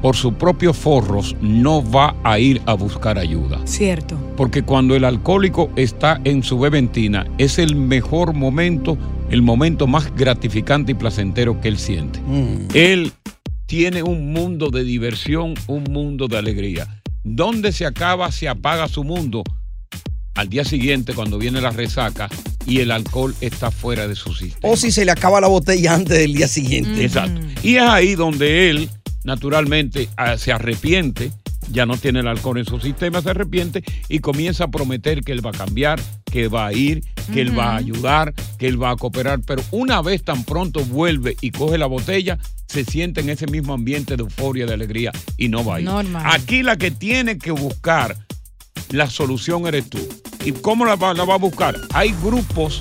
por 0.03 0.17
sus 0.17 0.35
propios 0.35 0.77
forros, 0.77 1.37
no 1.41 1.89
va 1.89 2.17
a 2.25 2.41
ir 2.41 2.61
a 2.67 2.75
buscar 2.75 3.17
ayuda. 3.17 3.61
Cierto. 3.65 4.19
Porque 4.37 4.65
cuando 4.65 4.97
el 4.97 5.05
alcohólico 5.05 5.71
está 5.77 6.21
en 6.25 6.43
su 6.43 6.59
beventina, 6.59 7.25
es 7.39 7.61
el 7.61 7.77
mejor 7.77 8.35
momento, 8.35 8.99
el 9.31 9.43
momento 9.43 9.87
más 9.87 10.13
gratificante 10.17 10.91
y 10.93 10.95
placentero 10.97 11.61
que 11.61 11.69
él 11.69 11.79
siente. 11.79 12.21
Él 12.75 13.13
tiene 13.67 14.03
un 14.03 14.33
mundo 14.33 14.71
de 14.71 14.83
diversión, 14.83 15.55
un 15.69 15.85
mundo 15.85 16.27
de 16.27 16.39
alegría. 16.39 17.01
Donde 17.23 17.71
se 17.71 17.87
acaba, 17.87 18.33
se 18.33 18.49
apaga 18.49 18.89
su 18.89 19.05
mundo. 19.05 19.45
Al 20.35 20.49
día 20.49 20.65
siguiente, 20.65 21.15
cuando 21.15 21.39
viene 21.39 21.61
la 21.61 21.71
resaca 21.71 22.29
y 22.67 22.81
el 22.81 22.91
alcohol 22.91 23.35
está 23.41 23.71
fuera 23.71 24.09
de 24.09 24.15
su 24.15 24.33
sistema. 24.33 24.73
O 24.73 24.77
si 24.77 24.91
se 24.91 25.05
le 25.05 25.11
acaba 25.11 25.41
la 25.41 25.49
botella 25.49 25.95
antes 25.95 26.19
del 26.19 26.35
día 26.35 26.49
siguiente. 26.49 27.05
Exacto. 27.05 27.41
Y 27.63 27.77
es 27.77 27.83
ahí 27.83 28.15
donde 28.15 28.71
él, 28.71 28.89
naturalmente, 29.25 30.09
ah, 30.17 30.39
se 30.39 30.53
arrepiente, 30.53 31.33
ya 31.71 31.87
no 31.87 31.97
tiene 31.97 32.21
el 32.21 32.29
alcohol 32.29 32.59
en 32.59 32.65
su 32.65 32.81
sistema, 32.81 33.21
se 33.21 33.31
arrepiente 33.31 33.85
y 34.09 34.21
comienza 34.21 34.65
a 34.65 34.71
prometer 34.71 35.23
que 35.23 35.33
él 35.33 35.45
va 35.45 35.51
a 35.51 35.55
cambiar, 35.55 36.01
que 36.25 36.49
va 36.49 36.67
a 36.67 36.73
ir, 36.73 37.05
que 37.33 37.43
él 37.43 37.57
va 37.57 37.73
a 37.73 37.77
ayudar, 37.77 38.33
que 38.59 38.69
él 38.69 38.83
va 38.83 38.91
a 38.91 38.97
cooperar. 38.97 39.41
Pero 39.47 39.63
una 39.71 40.01
vez 40.01 40.23
tan 40.23 40.45
pronto 40.45 40.85
vuelve 40.85 41.37
y 41.41 41.51
coge 41.51 41.77
la 41.77 41.87
botella, 41.87 42.39
se 42.67 42.85
siente 42.85 43.21
en 43.21 43.29
ese 43.29 43.47
mismo 43.47 43.75
ambiente 43.75 44.17
de 44.17 44.23
euforia, 44.23 44.65
de 44.67 44.75
alegría 44.75 45.13
y 45.37 45.49
no 45.49 45.63
va 45.65 45.77
a 45.77 45.81
ir. 45.81 45.87
Normal. 45.87 46.23
Aquí 46.27 46.63
la 46.63 46.77
que 46.77 46.91
tiene 46.91 47.39
que 47.39 47.51
buscar 47.51 48.17
la 48.91 49.09
solución 49.09 49.67
eres 49.67 49.89
tú. 49.89 49.99
¿Y 50.45 50.53
cómo 50.53 50.85
la 50.85 50.97
va, 50.97 51.15
la 51.15 51.25
va 51.25 51.35
a 51.35 51.39
buscar? 51.39 51.77
Hay 51.95 52.15
grupos, 52.23 52.81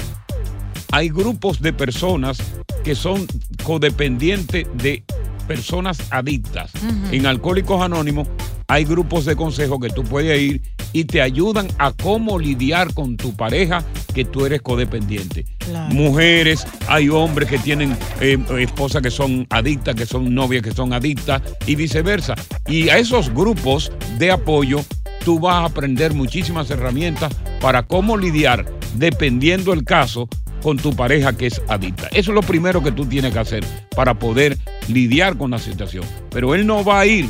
hay 0.91 1.09
grupos 1.09 1.61
de 1.61 1.73
personas 1.73 2.37
que 2.83 2.95
son 2.95 3.27
codependientes 3.63 4.67
de 4.73 5.03
personas 5.47 5.99
adictas. 6.11 6.71
En 7.11 7.25
Alcohólicos 7.25 7.81
Anónimos 7.81 8.27
hay 8.67 8.85
grupos 8.85 9.25
de 9.25 9.35
consejo 9.35 9.79
que 9.79 9.89
tú 9.89 10.03
puedes 10.03 10.41
ir 10.41 10.61
y 10.93 11.03
te 11.03 11.21
ayudan 11.21 11.67
a 11.77 11.91
cómo 11.91 12.39
lidiar 12.39 12.93
con 12.93 13.17
tu 13.17 13.35
pareja 13.35 13.83
que 14.13 14.25
tú 14.25 14.45
eres 14.45 14.61
codependiente. 14.61 15.45
Mujeres, 15.89 16.65
hay 16.87 17.09
hombres 17.09 17.49
que 17.49 17.59
tienen 17.59 17.97
eh, 18.19 18.37
esposas 18.59 19.01
que 19.01 19.11
son 19.11 19.45
adictas, 19.49 19.95
que 19.95 20.05
son 20.05 20.33
novias 20.33 20.63
que 20.63 20.71
son 20.71 20.93
adictas 20.93 21.41
y 21.65 21.75
viceversa. 21.75 22.35
Y 22.67 22.89
a 22.89 22.97
esos 22.97 23.33
grupos 23.33 23.91
de 24.17 24.31
apoyo 24.31 24.83
tú 25.23 25.39
vas 25.39 25.55
a 25.55 25.65
aprender 25.65 26.13
muchísimas 26.13 26.69
herramientas 26.69 27.33
para 27.59 27.83
cómo 27.83 28.17
lidiar, 28.17 28.65
dependiendo 28.95 29.73
el 29.73 29.83
caso, 29.83 30.27
con 30.61 30.77
tu 30.77 30.95
pareja 30.95 31.33
que 31.33 31.47
es 31.47 31.61
adicta. 31.67 32.07
Eso 32.11 32.31
es 32.31 32.35
lo 32.35 32.41
primero 32.41 32.83
que 32.83 32.91
tú 32.91 33.05
tienes 33.05 33.33
que 33.33 33.39
hacer 33.39 33.63
para 33.95 34.13
poder 34.13 34.57
lidiar 34.87 35.37
con 35.37 35.51
la 35.51 35.59
situación. 35.59 36.03
Pero 36.29 36.55
él 36.55 36.67
no 36.67 36.83
va 36.83 36.99
a 36.99 37.05
ir 37.05 37.27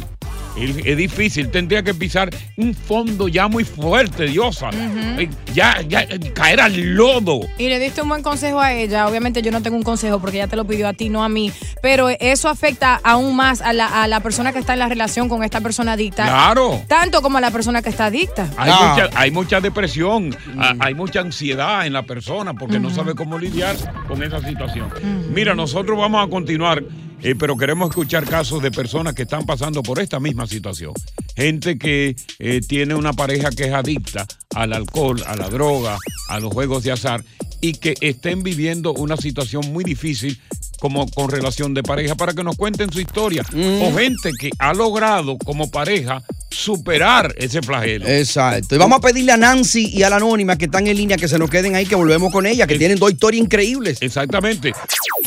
es, 0.58 0.78
es 0.86 0.98
difícil, 0.98 1.50
tendría 1.50 1.84
que 1.84 1.94
pisar 1.94 2.30
un 2.58 2.74
fondo 2.74 3.28
ya 3.28 3.48
muy 3.48 3.64
fuerte, 3.64 4.26
Diosa. 4.26 4.70
Eh, 4.74 5.30
Ya, 5.54 5.82
ya, 5.82 6.06
caer 6.34 6.62
al 6.62 6.96
lodo. 6.96 7.42
Y 7.58 7.68
le 7.68 7.78
diste 7.80 8.02
un 8.02 8.08
buen 8.10 8.24
consejo 8.24 8.60
a 8.62 8.74
ella. 8.74 9.08
Obviamente 9.08 9.42
yo 9.42 9.52
no 9.52 9.62
tengo 9.62 9.76
un 9.76 9.84
consejo 9.84 10.20
porque 10.20 10.38
ella 10.38 10.48
te 10.48 10.56
lo 10.56 10.66
pidió 10.66 10.88
a 10.88 10.94
ti, 10.94 11.10
no 11.10 11.24
a 11.24 11.30
mí. 11.30 11.52
Pero 11.82 12.08
eso 12.10 12.48
afecta 12.48 13.00
aún 13.04 13.36
más 13.36 13.62
a 13.62 13.74
la, 13.74 14.04
a 14.04 14.08
la 14.08 14.20
persona 14.22 14.54
que 14.54 14.60
está 14.60 14.74
en 14.74 14.80
la 14.80 14.88
relación 14.88 15.28
con 15.28 15.44
esta 15.44 15.60
persona 15.62 15.94
adicta. 15.94 16.24
Claro. 16.26 16.82
Tanto 16.88 17.22
como 17.22 17.38
a 17.38 17.42
la 17.42 17.52
persona 17.52 17.82
que 17.82 17.90
está 17.90 18.06
adicta. 18.06 18.50
Hay, 18.58 18.72
mucha, 18.72 19.10
hay 19.16 19.32
mucha 19.32 19.60
depresión, 19.62 20.36
a- 20.58 20.76
hay 20.80 20.94
mucha 20.94 21.20
ansiedad 21.20 21.86
en 21.86 21.94
la 21.94 22.04
persona 22.04 22.54
porque 22.54 22.80
no 22.80 22.90
sabe 22.90 23.14
cómo 23.16 23.38
lidiar 23.38 23.76
con 24.08 24.24
esa 24.24 24.40
situación. 24.42 24.90
Mira, 25.34 25.54
nosotros 25.54 25.98
vamos 25.98 26.26
a 26.26 26.30
continuar, 26.30 26.82
eh, 27.22 27.36
pero 27.38 27.58
queremos 27.58 27.90
escuchar 27.90 28.26
casos 28.26 28.62
de 28.62 28.72
personas 28.72 29.14
que 29.14 29.24
están 29.24 29.46
pasando 29.46 29.84
por 29.84 30.00
esta 30.00 30.20
misma 30.20 30.48
situación. 30.48 30.94
Gente 31.36 31.78
que 31.78 32.16
eh, 32.40 32.62
tiene 32.62 32.96
una 32.96 33.14
pareja 33.14 33.50
que 33.52 33.66
es 33.66 33.74
adicta 33.74 34.26
al 34.56 34.74
alcohol, 34.74 35.22
a 35.28 35.36
la 35.36 35.50
droga, 35.50 35.98
a 36.30 36.40
los 36.40 36.52
juegos 36.52 36.84
de 36.84 36.92
azar 36.92 37.24
y 37.62 37.74
que 37.74 37.93
estén 38.02 38.43
viviendo 38.43 38.91
una 38.93 39.15
situación 39.15 39.71
muy 39.71 39.84
difícil 39.84 40.39
como 40.80 41.08
con 41.12 41.30
relación 41.30 41.76
de 41.76 41.84
pareja 41.84 42.15
para 42.15 42.34
que 42.34 42.43
nos 42.43 42.58
cuenten 42.58 42.91
su 42.91 43.00
historia. 43.00 43.43
O 43.54 43.95
gente 43.95 44.32
que 44.39 44.50
ha 44.58 44.74
logrado 44.74 45.38
como 45.38 45.69
pareja 45.69 46.24
superar 46.50 47.34
ese 47.38 47.62
flagelo. 47.62 48.08
Exacto. 48.08 48.76
Y 48.76 48.78
vamos 48.80 48.97
a 48.97 49.02
pedirle 49.02 49.32
a 49.32 49.38
Nancy 49.38 49.91
y 49.93 50.02
a 50.02 50.10
la 50.10 50.15
anónima 50.15 50.58
que 50.58 50.65
están 50.65 50.88
en 50.88 50.97
línea 50.97 51.17
que 51.17 51.28
se 51.28 51.38
nos 51.38 51.52
queden 51.52 51.76
ahí, 51.76 51.86
que 51.86 51.95
volvemos 51.95 52.34
con 52.34 52.47
ella, 52.47 52.65
que 52.65 52.80
tienen 52.80 52.97
dos 52.97 53.12
historias 53.12 53.43
increíbles. 53.43 54.02
Exactamente. 54.02 54.74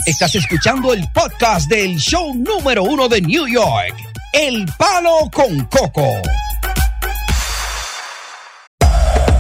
Estás 0.07 0.35
escuchando 0.35 0.93
el 0.93 1.05
podcast 1.15 1.71
del 1.71 1.97
show 1.99 2.35
número 2.35 2.83
uno 2.83 3.09
de 3.09 3.23
New 3.23 3.47
York, 3.47 3.95
El 4.33 4.67
Palo 4.77 5.31
con 5.33 5.65
Coco. 5.67 6.21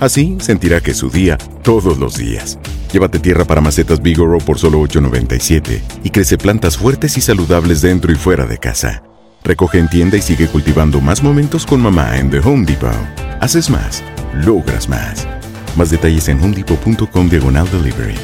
Así 0.00 0.38
sentirá 0.40 0.80
que 0.80 0.92
es 0.92 0.98
su 0.98 1.10
día 1.10 1.38
todos 1.62 1.98
los 1.98 2.16
días. 2.16 2.58
Llévate 2.92 3.18
tierra 3.18 3.44
para 3.44 3.60
macetas 3.60 4.00
Bigoro 4.00 4.38
por 4.38 4.58
solo 4.58 4.80
$8.97 4.80 5.80
y 6.04 6.10
crece 6.10 6.38
plantas 6.38 6.76
fuertes 6.76 7.16
y 7.16 7.20
saludables 7.20 7.82
dentro 7.82 8.12
y 8.12 8.14
fuera 8.14 8.46
de 8.46 8.58
casa. 8.58 9.02
Recoge 9.44 9.78
en 9.78 9.88
tienda 9.88 10.16
y 10.16 10.22
sigue 10.22 10.48
cultivando 10.48 11.00
más 11.00 11.22
momentos 11.22 11.66
con 11.66 11.80
mamá 11.80 12.18
en 12.18 12.30
The 12.30 12.38
Home 12.40 12.64
Depot. 12.64 12.90
Haces 13.40 13.70
más, 13.70 14.02
logras 14.44 14.88
más. 14.88 15.26
Más 15.76 15.90
detalles 15.90 16.28
en 16.28 16.42
homedepot.com 16.42 17.28
diagonal 17.28 17.70
delivery. 17.70 18.14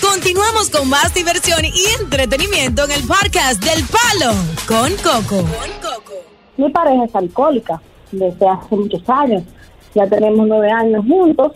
Continuamos 0.00 0.70
con 0.70 0.88
más 0.88 1.12
diversión 1.14 1.64
y 1.64 1.84
entretenimiento 2.00 2.84
en 2.84 2.92
el 2.92 3.02
podcast 3.02 3.62
del 3.62 3.84
Palo 3.84 4.34
con 4.66 4.92
Coco. 5.02 5.44
Mi 6.56 6.70
pareja 6.70 7.04
es 7.04 7.14
alcohólica 7.14 7.80
desde 8.12 8.48
hace 8.48 8.76
muchos 8.76 9.02
años. 9.08 9.42
Ya 9.94 10.06
tenemos 10.06 10.46
nueve 10.46 10.70
años 10.70 11.04
juntos. 11.06 11.52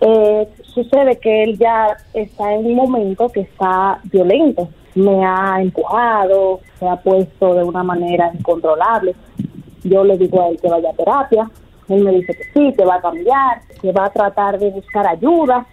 Eh, 0.00 0.48
sucede 0.64 1.16
que 1.18 1.44
él 1.44 1.58
ya 1.58 1.96
está 2.12 2.52
en 2.52 2.66
un 2.66 2.74
momento 2.74 3.28
que 3.30 3.40
está 3.40 4.00
violento. 4.04 4.68
Me 4.94 5.24
ha 5.24 5.60
empujado, 5.60 6.60
se 6.78 6.86
ha 6.86 6.96
puesto 6.96 7.54
de 7.54 7.64
una 7.64 7.82
manera 7.82 8.30
incontrolable. 8.34 9.14
Yo 9.82 10.04
le 10.04 10.16
digo 10.18 10.42
a 10.42 10.48
él 10.48 10.58
que 10.60 10.68
vaya 10.68 10.90
a 10.90 10.94
terapia. 10.94 11.50
Él 11.88 12.04
me 12.04 12.12
dice 12.12 12.34
que 12.34 12.44
sí, 12.54 12.72
que 12.76 12.84
va 12.84 12.96
a 12.96 13.00
cambiar, 13.00 13.60
que 13.80 13.92
va 13.92 14.06
a 14.06 14.10
tratar 14.10 14.58
de 14.58 14.70
buscar 14.70 15.06
ayuda. 15.06 15.66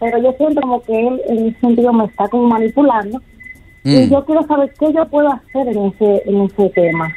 Pero 0.00 0.18
yo 0.18 0.32
siento 0.32 0.60
como 0.60 0.80
que 0.82 1.06
él 1.06 1.20
en 1.28 1.48
ese 1.48 1.60
sentido 1.60 1.92
me 1.92 2.04
está 2.06 2.28
como 2.28 2.44
manipulando. 2.48 3.20
Y 3.84 4.06
Mm. 4.06 4.10
yo 4.10 4.24
quiero 4.24 4.46
saber 4.46 4.72
qué 4.78 4.92
yo 4.92 5.06
puedo 5.08 5.28
hacer 5.30 5.68
en 5.68 5.86
ese, 5.86 6.22
en 6.26 6.42
ese 6.42 6.68
tema. 6.70 7.14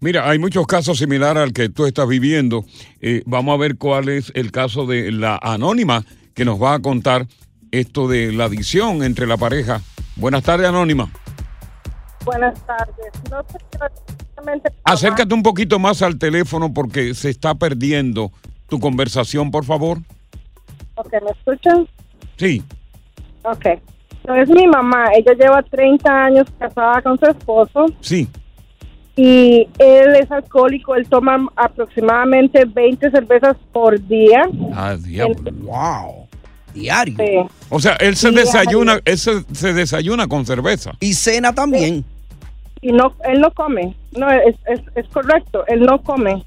Mira, 0.00 0.28
hay 0.28 0.38
muchos 0.38 0.66
casos 0.66 0.98
similares 0.98 1.42
al 1.42 1.52
que 1.52 1.68
tú 1.68 1.84
estás 1.84 2.08
viviendo. 2.08 2.64
Eh, 3.00 3.22
vamos 3.26 3.54
a 3.54 3.58
ver 3.58 3.76
cuál 3.76 4.08
es 4.08 4.32
el 4.34 4.50
caso 4.50 4.86
de 4.86 5.12
la 5.12 5.38
anónima 5.42 6.04
que 6.34 6.44
nos 6.46 6.60
va 6.60 6.74
a 6.74 6.78
contar 6.80 7.26
esto 7.70 8.08
de 8.08 8.32
la 8.32 8.44
adicción 8.44 9.02
entre 9.02 9.26
la 9.26 9.36
pareja. 9.36 9.82
Buenas 10.16 10.42
tardes, 10.42 10.68
anónima. 10.68 11.10
Buenas 12.24 12.58
tardes. 12.66 13.12
No 13.30 13.42
sé 13.50 13.58
exactamente. 13.72 14.72
Acércate 14.84 15.34
un 15.34 15.42
poquito 15.42 15.78
más 15.78 16.00
al 16.00 16.18
teléfono 16.18 16.72
porque 16.72 17.14
se 17.14 17.28
está 17.28 17.54
perdiendo 17.54 18.32
tu 18.68 18.80
conversación, 18.80 19.50
por 19.50 19.64
favor. 19.66 19.98
Ok, 20.94 21.12
¿me 21.12 21.30
escuchan? 21.30 21.86
Sí. 22.38 22.62
Ok. 23.42 23.66
No, 24.26 24.34
es 24.34 24.48
mi 24.48 24.66
mamá. 24.66 25.08
Ella 25.14 25.32
lleva 25.34 25.62
30 25.62 26.24
años 26.24 26.46
casada 26.58 27.02
con 27.02 27.18
su 27.18 27.26
esposo 27.26 27.86
Sí. 28.00 28.28
Y 29.22 29.68
él 29.78 30.16
es 30.16 30.32
alcohólico. 30.32 30.94
Él 30.94 31.06
toma 31.06 31.46
aproximadamente 31.54 32.64
20 32.64 33.10
cervezas 33.10 33.54
por 33.70 34.00
día. 34.08 34.48
Ah, 34.72 34.96
diablo. 34.98 35.50
Wow. 35.60 36.26
Diario. 36.72 37.16
Sí. 37.18 37.54
O 37.68 37.80
sea, 37.80 37.96
él 37.96 38.16
se 38.16 38.30
desayuna, 38.30 38.98
él 39.04 39.18
se, 39.18 39.42
se 39.52 39.74
desayuna 39.74 40.26
con 40.26 40.46
cerveza. 40.46 40.92
Y 41.00 41.12
cena 41.12 41.54
también. 41.54 42.02
Y 42.80 42.92
no, 42.92 43.12
él 43.26 43.42
no 43.42 43.50
come. 43.50 43.94
No, 44.16 44.30
es, 44.30 44.56
es, 44.66 44.80
es 44.94 45.06
correcto. 45.08 45.64
Él 45.66 45.80
no 45.80 46.00
come. 46.00 46.42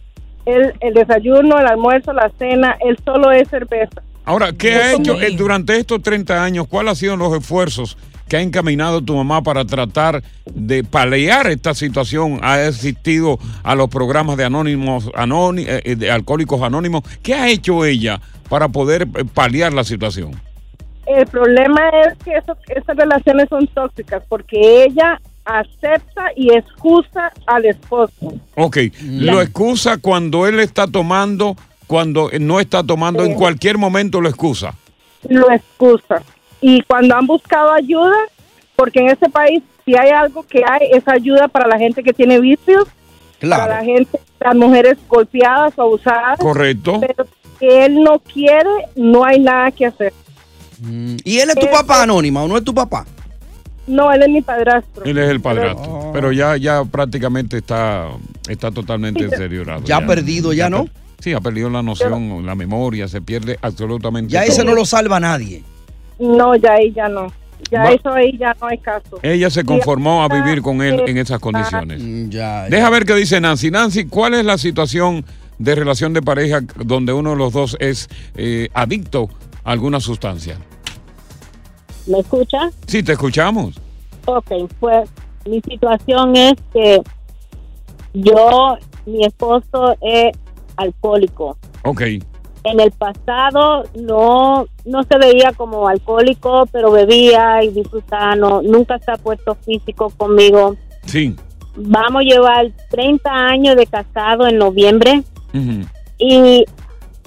Él, 0.47 0.73
el 0.79 0.95
desayuno, 0.95 1.59
el 1.59 1.67
almuerzo, 1.67 2.12
la 2.12 2.31
cena, 2.39 2.75
él 2.79 2.97
solo 3.05 3.31
es 3.31 3.47
cerveza. 3.49 4.01
Ahora, 4.25 4.51
¿qué 4.51 4.71
Yo 4.71 4.79
ha 4.79 4.91
hecho 4.93 5.21
eh, 5.21 5.36
durante 5.38 5.77
estos 5.77 6.01
30 6.01 6.43
años? 6.43 6.67
¿Cuáles 6.67 6.89
han 6.91 6.95
sido 6.95 7.17
los 7.17 7.38
esfuerzos 7.38 7.97
que 8.34 8.38
ha 8.38 8.41
encaminado 8.41 9.00
tu 9.04 9.15
mamá 9.15 9.43
para 9.43 9.63
tratar 9.63 10.24
de 10.56 10.84
paliar 10.84 11.46
esta 11.52 11.76
situación? 11.76 12.39
¿Ha 12.41 12.56
asistido 12.65 13.38
a 13.62 13.76
los 13.76 13.89
programas 13.89 14.38
de 14.38 14.43
anónimos, 14.46 15.12
anóni- 15.13 15.65
eh, 15.67 15.84
eh, 15.86 15.96
de 15.96 16.10
alcohólicos 16.10 16.60
anónimos? 16.63 17.04
¿Qué 17.22 17.36
ha 17.36 17.48
hecho 17.48 17.86
ella 17.86 18.19
para 18.50 18.69
poder 18.69 19.04
eh, 19.04 19.24
paliar 19.32 19.72
la 19.72 19.84
situación? 19.84 20.32
El 21.06 21.28
problema 21.28 21.80
es 22.08 22.17
que 22.26 22.32
eso, 22.36 22.58
esas 22.76 22.98
relaciones 22.98 23.50
son 23.50 23.67
tóxicas 23.67 24.24
porque 24.28 24.86
ella 24.86 25.22
acepta 25.46 26.32
y 26.36 26.56
excusa 26.56 27.32
al 27.46 27.65
esposo. 27.65 28.34
Ok, 28.56 28.78
lo 29.04 29.43
excusa 29.43 29.98
cuando 30.00 30.48
él 30.48 30.60
está 30.60 30.88
tomando, 30.88 31.56
cuando 31.86 32.32
no 32.39 32.60
está 32.60 32.82
tomando, 32.82 33.26
en 33.26 33.36
cualquier 33.36 33.78
momento 33.78 34.22
lo 34.22 34.28
excusa. 34.30 34.74
Lo 35.30 35.52
excusa. 35.52 36.24
Y 36.65 36.82
cuando 36.84 37.15
han 37.15 37.28
buscado 37.28 37.71
ayuda, 37.73 38.15
porque 38.78 38.99
en 39.02 39.10
este 39.10 39.30
país 39.30 39.62
si 39.86 39.95
hay 39.97 40.12
algo 40.12 40.43
que 40.43 40.63
hay 40.65 40.88
es 40.93 41.06
ayuda 41.10 41.49
para 41.49 41.67
la 41.67 41.78
gente 41.78 42.02
que 42.04 42.13
tiene 42.13 42.39
vicios, 42.39 42.88
Claro. 43.39 43.63
para 43.63 43.80
la 43.80 43.84
gente, 43.86 44.17
las 44.39 44.56
mujeres 44.56 44.97
golpeadas 45.10 45.73
o 45.78 45.82
abusadas. 45.82 46.39
Correcto. 46.39 47.02
Pero 47.02 47.28
que 47.60 47.86
él 47.86 48.02
no 48.02 48.19
quiere, 48.19 48.69
no 48.95 49.26
hay 49.26 49.39
nada 49.41 49.69
que 49.71 49.88
hacer. 49.88 50.13
¿Y 51.26 51.39
él 51.39 51.49
es 51.49 51.56
tu 51.56 51.69
papá 51.69 52.04
anónima 52.04 52.43
o 52.43 52.47
no 52.47 52.58
es 52.58 52.63
tu 52.63 52.73
papá? 52.73 53.06
No, 53.86 54.10
él 54.13 54.21
es 54.23 54.30
mi 54.30 54.41
padrastro. 54.41 55.04
Él 55.04 55.17
es 55.17 55.30
el 55.30 55.41
padrastro. 55.41 56.12
Pero 56.13 56.32
ya, 56.32 56.56
ya 56.56 56.86
prácticamente 56.86 57.58
está, 57.58 58.08
está 58.47 58.71
totalmente 58.71 59.28
deteriorado. 59.28 59.84
Ya 59.84 59.97
ha 59.97 60.06
perdido, 60.08 60.54
ya, 60.54 60.69
¿no? 60.69 60.88
Sí, 61.19 61.34
ha 61.34 61.41
perdido 61.41 61.69
la 61.69 61.84
noción, 61.84 62.45
la 62.45 62.56
memoria, 62.56 63.10
se 63.10 63.21
pierde 63.21 63.58
absolutamente 63.62 64.32
Ya 64.32 64.43
ese 64.45 64.62
todo. 64.62 64.71
no 64.71 64.76
lo 64.76 64.86
salva 64.86 65.19
nadie. 65.19 65.63
No, 66.19 66.56
ya 66.56 66.73
ahí 66.73 66.91
ya 66.93 67.08
no. 67.10 67.28
Ya 67.71 67.84
Va- 67.84 67.91
eso 67.91 68.10
ahí 68.13 68.38
ya 68.38 68.56
no 68.60 68.67
hay 68.67 68.78
caso. 68.78 69.19
Ella 69.21 69.49
se 69.49 69.63
conformó 69.63 70.23
a 70.23 70.28
vivir 70.28 70.62
con 70.62 70.82
él 70.82 71.02
en 71.08 71.17
esas 71.17 71.39
condiciones. 71.39 72.02
Mm, 72.04 72.30
Ya, 72.30 72.63
Deja 72.69 72.89
ver 72.89 73.06
qué 73.06 73.15
dice 73.15 73.39
Nancy. 73.39 73.71
Nancy, 73.71 74.06
¿cuál 74.06 74.34
es 74.34 74.45
la 74.45 74.58
situación 74.58 75.26
de 75.60 75.76
relación 75.76 76.13
de 76.13 76.21
pareja 76.21 76.60
donde 76.76 77.13
uno 77.13 77.32
de 77.32 77.36
los 77.38 77.54
dos 77.54 77.78
es 77.80 78.10
eh, 78.36 78.69
adicto 78.73 79.30
a 79.63 79.71
alguna 79.71 79.99
sustancia? 79.99 80.58
¿Me 82.06 82.19
escucha? 82.19 82.69
Sí, 82.86 83.02
te 83.02 83.13
escuchamos. 83.13 83.80
Ok, 84.26 84.52
pues 84.80 85.10
mi 85.45 85.62
situación 85.62 86.36
es 86.36 86.54
que 86.73 87.02
yo, 88.13 88.78
mi 89.06 89.26
esposo 89.26 89.95
es 90.02 90.38
alcohólico. 90.76 91.58
Ok. 91.84 92.02
En 92.63 92.80
el 92.80 92.91
pasado 92.91 93.84
no, 93.95 94.65
no 94.86 95.04
se 95.04 95.17
veía 95.17 95.52
como 95.52 95.88
alcohólico, 95.88 96.65
pero 96.71 96.91
bebía 96.91 97.63
y 97.63 97.69
disfrutaba, 97.69 98.36
no, 98.36 98.62
nunca 98.62 98.99
se 98.99 99.12
ha 99.12 99.17
puesto 99.17 99.56
físico 99.56 100.12
conmigo. 100.15 100.76
Sí. 101.06 101.36
Vamos 101.76 102.21
a 102.21 102.23
llevar 102.23 102.71
30 102.89 103.30
años 103.30 103.76
de 103.76 103.86
casado 103.86 104.47
en 104.47 104.58
noviembre 104.58 105.23
y 106.17 106.65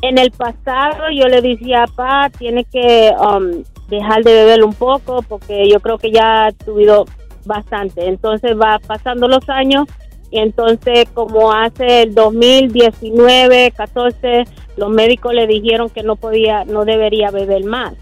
en 0.03 0.19
el 0.19 0.31
pasado 0.31 1.05
yo 1.11 1.27
le 1.29 1.41
decía, 1.43 1.85
pa, 1.95 2.31
tiene 2.31 2.65
que 2.65 3.13
um, 3.19 3.63
dejar 3.89 4.23
de 4.23 4.33
beber 4.33 4.65
un 4.65 4.73
poco 4.73 5.23
porque 5.23 5.69
yo 5.69 5.81
creo 5.81 5.99
que 5.99 6.11
ya 6.11 6.47
ha 6.47 6.51
subido 6.65 7.07
bastante. 7.45 8.07
Entonces 8.07 8.57
va 8.59 8.79
pasando 8.79 9.29
los 9.29 9.49
años 9.49 9.87
entonces 10.31 11.09
como 11.15 11.53
hace 11.53 12.03
el 12.03 12.15
2019, 12.15 13.73
14, 13.77 14.45
los 14.77 14.91
médicos 14.91 15.35
le 15.35 15.47
dijeron 15.47 15.91
que 15.91 16.03
no 16.03 16.17
podía, 16.17 16.65
no 16.65 16.85
debería 16.85 17.31
beber 17.31 17.65
más. 17.65 17.95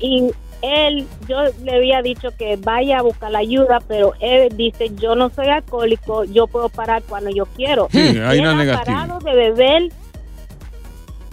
Y 0.00 0.30
él, 0.62 1.06
yo 1.28 1.36
le 1.62 1.76
había 1.76 2.02
dicho 2.02 2.30
que 2.36 2.56
vaya 2.56 2.98
a 2.98 3.02
buscar 3.02 3.30
la 3.30 3.38
ayuda, 3.38 3.80
pero 3.86 4.14
él 4.20 4.56
dice, 4.56 4.90
yo 4.96 5.14
no 5.14 5.30
soy 5.30 5.46
alcohólico, 5.48 6.24
yo 6.24 6.46
puedo 6.46 6.68
parar 6.68 7.02
cuando 7.08 7.30
yo 7.30 7.46
quiero. 7.46 7.88
Sí, 7.92 7.98
hay 7.98 8.38
Él 8.38 8.46
una 8.46 8.74
ha 8.74 8.84
parado 8.84 9.18
de 9.20 9.34
beber 9.34 9.82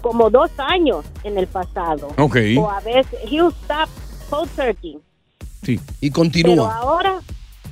como 0.02 0.30
dos 0.30 0.52
años 0.58 1.04
en 1.24 1.38
el 1.40 1.48
pasado. 1.48 2.10
Ok. 2.20 2.38
O 2.60 2.70
a 2.70 2.80
veces, 2.82 3.20
he'll 3.32 3.52
stop 3.64 3.90
cold 4.30 4.50
turkey. 4.56 5.00
Sí. 5.64 5.80
Y 6.00 6.12
Pero 6.12 6.14
continúa. 6.14 6.76
ahora, 6.78 7.20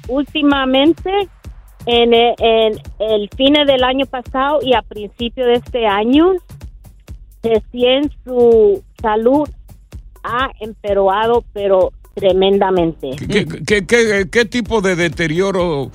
últimamente, 0.08 1.12
en 1.86 2.14
el, 2.14 2.34
en 2.40 2.74
el 3.00 3.30
fin 3.36 3.54
del 3.54 3.84
año 3.84 4.06
pasado 4.06 4.60
y 4.64 4.74
a 4.74 4.82
principio 4.82 5.46
de 5.46 5.54
este 5.56 5.86
año, 5.86 6.34
recién 7.42 8.12
su 8.24 8.84
salud 9.02 9.48
ha 10.24 10.50
empeorado, 10.62 11.44
pero 11.54 11.92
tremendamente. 12.14 13.12
¿Qué, 13.30 13.46
qué- 13.66 13.86
qué- 13.86 14.28
qué 14.32 14.46
tipo 14.46 14.82
de 14.82 14.96
deterioro 14.96 15.90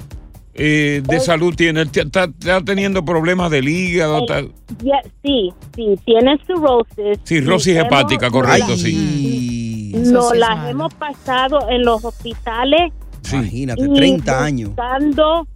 eh, 0.55 1.01
de 1.07 1.20
salud 1.20 1.55
tiene? 1.55 1.83
¿Está, 1.83 2.24
está- 2.24 2.62
teniendo 2.64 3.05
problemas 3.05 3.51
del 3.51 3.68
hígado? 3.68 4.18
Está- 4.20 4.42
Ya, 4.83 5.01
sí, 5.22 5.53
sí, 5.74 5.94
tiene 6.05 6.37
cirrosis. 6.46 7.18
cirrosis 7.24 7.77
hepática, 7.77 8.27
hemos- 8.27 8.42
correcto, 8.42 8.77
sí. 8.77 9.92
Nos 9.94 10.37
las 10.37 10.68
hemos 10.68 10.92
pasado 10.94 11.68
en 11.70 11.83
los 11.85 12.05
hospitales. 12.05 12.92
Imagínate, 13.33 13.83
y 13.83 13.94
30 13.94 14.44
años. 14.44 14.68
Buscando, 14.70 15.46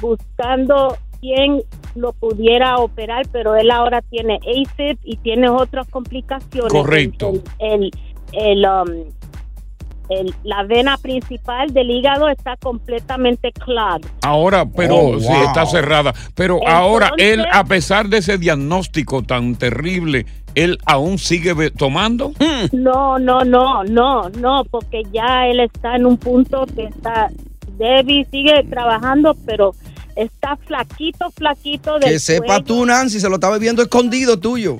buscando 0.00 0.96
quién 1.20 1.62
lo 1.94 2.12
pudiera 2.12 2.76
operar, 2.76 3.26
pero 3.32 3.56
él 3.56 3.70
ahora 3.70 4.02
tiene 4.02 4.36
AFib 4.36 4.98
y 5.04 5.16
tiene 5.16 5.48
otras 5.48 5.88
complicaciones. 5.88 6.72
Correcto. 6.72 7.32
El, 7.58 7.90
el, 8.32 8.62
el, 8.62 8.66
um, 8.66 9.04
el- 10.10 10.34
la 10.44 10.62
vena 10.62 10.96
principal 10.96 11.72
del 11.74 11.90
hígado 11.90 12.28
está 12.28 12.56
completamente 12.56 13.52
clogged. 13.52 14.06
Ahora, 14.22 14.64
pero 14.64 14.96
Oh, 14.96 15.20
sí, 15.20 15.32
está 15.44 15.66
cerrada. 15.66 16.14
Pero 16.34 16.54
Entonces- 16.54 16.74
ahora 16.74 17.10
él, 17.18 17.44
a 17.52 17.64
pesar 17.64 18.08
de 18.08 18.18
ese 18.18 18.38
diagnóstico 18.38 19.22
tan 19.22 19.56
terrible, 19.56 20.24
él 20.54 20.78
aún 20.86 21.18
sigue 21.18 21.70
tomando. 21.72 22.32
No, 22.72 23.18
no, 23.18 23.40
no, 23.44 23.84
no, 23.84 24.28
no, 24.30 24.64
porque 24.70 25.02
ya 25.12 25.46
él 25.46 25.60
está 25.60 25.96
en 25.96 26.06
un 26.06 26.16
punto 26.16 26.64
que 26.74 26.84
está, 26.84 27.28
Debbie 27.76 28.24
sigue 28.30 28.64
trabajando, 28.70 29.36
pero 29.44 29.72
está 30.18 30.56
flaquito, 30.56 31.30
flaquito 31.30 31.98
del 31.98 32.10
Que 32.10 32.18
sepa 32.18 32.46
cuello, 32.46 32.64
tú, 32.64 32.86
Nancy, 32.86 33.20
se 33.20 33.28
lo 33.28 33.36
estaba 33.36 33.58
viendo 33.58 33.82
escondido 33.82 34.38
tuyo. 34.38 34.78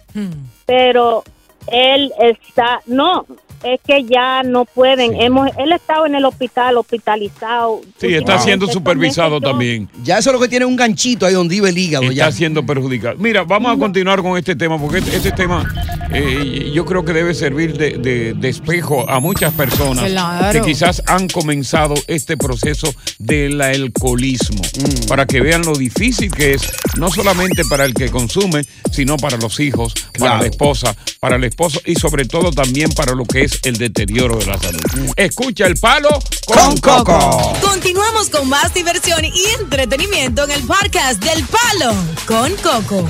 pero 0.66 1.24
él 1.68 2.12
está, 2.20 2.80
no, 2.86 3.24
es 3.62 3.80
que 3.86 4.04
ya 4.04 4.42
no 4.42 4.64
pueden, 4.64 5.20
hemos, 5.20 5.50
él 5.58 5.72
ha 5.72 5.76
estado 5.76 6.06
en 6.06 6.14
el 6.14 6.24
hospital, 6.24 6.76
hospitalizado. 6.78 7.80
Sí, 8.00 8.14
está 8.14 8.38
siendo 8.38 8.66
supervisado 8.68 9.40
también. 9.40 9.88
Ya 10.04 10.18
eso 10.18 10.30
es 10.30 10.34
lo 10.34 10.40
que 10.40 10.48
tiene 10.48 10.64
un 10.64 10.76
ganchito 10.76 11.26
ahí 11.26 11.34
donde 11.34 11.56
iba 11.56 11.68
el 11.68 11.76
hígado. 11.78 12.04
Está 12.04 12.14
ya. 12.14 12.32
siendo 12.32 12.64
perjudicado. 12.64 13.16
Mira, 13.18 13.44
vamos 13.44 13.74
a 13.74 13.78
continuar 13.78 14.22
con 14.22 14.36
este 14.38 14.54
tema, 14.56 14.78
porque 14.78 14.98
este, 14.98 15.16
este 15.16 15.32
tema 15.32 15.66
eh, 16.12 16.70
yo 16.74 16.84
creo 16.84 17.04
que 17.04 17.12
debe 17.12 17.34
servir 17.34 17.76
de, 17.76 17.98
de- 17.98 18.34
de 18.34 18.48
espejo 18.48 19.08
a 19.08 19.20
muchas 19.20 19.52
personas 19.54 20.04
Claro. 20.10 20.52
que 20.52 20.60
quizás 20.70 21.02
han 21.06 21.28
comenzado 21.28 21.94
este 22.06 22.36
proceso 22.36 22.92
del 23.18 23.60
alcoholismo, 23.60 24.62
Mm. 24.78 25.06
para 25.08 25.26
que 25.26 25.40
vean 25.40 25.62
lo 25.62 25.74
difícil 25.74 26.30
que 26.30 26.54
es, 26.54 26.70
no 26.96 27.10
solamente 27.10 27.62
para 27.68 27.84
el 27.84 27.94
que 27.94 28.10
consume, 28.10 28.62
sino 28.92 29.16
para 29.16 29.36
los 29.36 29.58
hijos, 29.60 29.94
para 30.18 30.38
la 30.38 30.46
esposa, 30.46 30.94
para 31.20 31.36
el 31.36 31.44
esposo 31.44 31.80
y 31.84 31.94
sobre 31.96 32.24
todo 32.24 32.50
también 32.52 32.90
para 32.92 33.12
lo 33.14 33.24
que 33.24 33.42
es 33.42 33.47
el 33.64 33.76
deterioro 33.76 34.36
de 34.38 34.46
la 34.46 34.58
salud. 34.58 34.80
Escucha 35.16 35.66
el 35.66 35.74
palo 35.76 36.08
con, 36.46 36.76
Coco. 36.78 37.52
Continuamos 37.60 38.28
con 38.30 38.48
más 38.48 38.72
diversión 38.74 39.24
y 39.24 39.32
entretenimiento 39.60 40.44
en 40.44 40.50
el 40.52 40.62
podcast 40.64 41.22
del 41.22 41.44
Palo 41.46 41.94
con 42.26 42.52
Coco. 42.56 43.08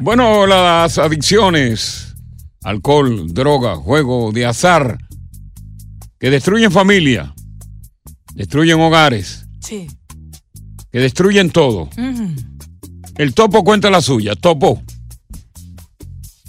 Bueno, 0.00 0.46
las 0.46 0.98
adicciones, 0.98 2.14
alcohol, 2.62 3.32
droga, 3.32 3.76
juego 3.76 4.32
de 4.32 4.46
azar, 4.46 4.98
que 6.18 6.30
destruyen 6.30 6.70
familia, 6.72 7.34
destruyen 8.34 8.80
hogares, 8.80 9.46
Sí. 9.60 9.86
que 10.90 10.98
destruyen 10.98 11.50
todo. 11.50 11.88
El 13.16 13.32
topo 13.34 13.62
cuenta 13.64 13.90
la 13.90 14.00
suya. 14.02 14.34
Topo, 14.34 14.82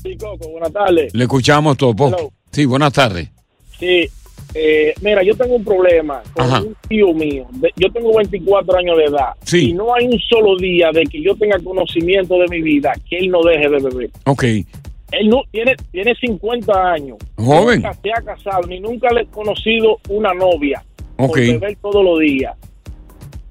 Sí, 0.04 0.16
Coco, 0.18 0.50
buenas 0.50 0.72
tardes. 0.72 1.14
le 1.14 1.24
escuchamos, 1.24 1.78
Topo. 1.78 2.08
Hello. 2.10 2.32
Sí, 2.56 2.64
buenas 2.64 2.94
tardes. 2.94 3.30
Sí, 3.78 4.08
eh, 4.54 4.94
mira, 5.02 5.22
yo 5.24 5.36
tengo 5.36 5.58
un 5.58 5.66
problema 5.66 6.24
con 6.32 6.46
Ajá. 6.46 6.62
un 6.62 6.74
tío 6.88 7.14
mío. 7.14 7.46
Yo 7.76 7.92
tengo 7.92 8.16
24 8.16 8.78
años 8.78 8.98
de 8.98 9.04
edad. 9.04 9.34
Sí. 9.44 9.72
Y 9.72 9.74
no 9.74 9.94
hay 9.94 10.06
un 10.06 10.18
solo 10.20 10.56
día 10.56 10.90
de 10.94 11.04
que 11.04 11.22
yo 11.22 11.36
tenga 11.36 11.60
conocimiento 11.60 12.40
de 12.40 12.48
mi 12.48 12.62
vida 12.62 12.94
que 13.10 13.18
él 13.18 13.28
no 13.28 13.44
deje 13.44 13.68
de 13.68 13.80
beber. 13.82 14.10
Ok, 14.26 14.44
Él 14.46 15.28
no, 15.28 15.42
tiene, 15.52 15.76
tiene 15.92 16.16
50 16.16 16.94
años. 16.94 17.18
Joven. 17.36 17.82
Nunca 17.82 17.94
se 18.02 18.10
ha 18.10 18.22
casado, 18.22 18.66
ni 18.70 18.80
nunca 18.80 19.10
le 19.14 19.24
he 19.24 19.26
conocido 19.26 19.98
una 20.08 20.34
novia. 20.34 20.82
Ok. 21.18 21.28
Por 21.28 21.40
beber 21.40 21.78
todos 21.82 22.06
los 22.06 22.20
días. 22.20 22.56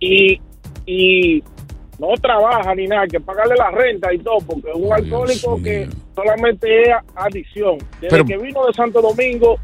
Y, 0.01 0.41
y 0.87 1.43
no 1.99 2.09
trabaja 2.21 2.75
ni 2.75 2.87
nada, 2.87 3.07
que 3.07 3.21
pagarle 3.21 3.55
la 3.57 3.71
renta 3.71 4.13
y 4.13 4.19
todo, 4.19 4.39
porque 4.47 4.71
es 4.71 4.77
un 4.77 4.93
alcohólico 4.93 5.63
que 5.63 5.89
solamente 6.15 6.83
es 6.83 6.89
adicción. 7.15 7.79
Desde 8.01 8.09
Pero- 8.11 8.25
que 8.25 8.37
vino 8.39 8.67
de 8.67 8.73
Santo 8.75 9.01
Domingo, 9.01 9.59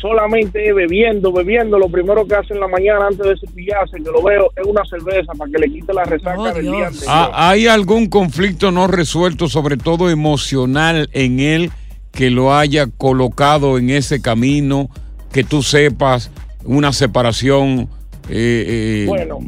solamente 0.00 0.68
es 0.68 0.74
bebiendo, 0.74 1.32
bebiendo. 1.32 1.78
Lo 1.78 1.88
primero 1.88 2.24
que 2.26 2.34
hace 2.36 2.54
en 2.54 2.60
la 2.60 2.68
mañana 2.68 3.08
antes 3.08 3.26
de 3.26 3.36
cepillarse, 3.46 3.96
que 3.96 4.10
lo 4.10 4.22
veo, 4.22 4.50
es 4.56 4.64
una 4.66 4.82
cerveza 4.84 5.32
para 5.36 5.50
que 5.50 5.58
le 5.58 5.68
quite 5.72 5.92
la 5.92 6.04
resaca 6.04 6.52
del 6.54 6.62
día 6.64 6.86
anterior. 6.86 7.08
Ah, 7.08 7.30
¿hay 7.50 7.66
algún 7.66 8.08
conflicto 8.08 8.70
no 8.70 8.86
resuelto, 8.86 9.48
sobre 9.48 9.76
todo 9.76 10.08
emocional, 10.10 11.08
en 11.12 11.40
él 11.40 11.70
que 12.12 12.30
lo 12.30 12.54
haya 12.54 12.86
colocado 12.96 13.76
en 13.78 13.90
ese 13.90 14.22
camino, 14.22 14.88
que 15.32 15.44
tú 15.44 15.62
sepas, 15.62 16.30
una 16.64 16.92
separación? 16.92 17.88
eh, 18.30 19.04
eh, 19.04 19.04
Bueno, 19.08 19.38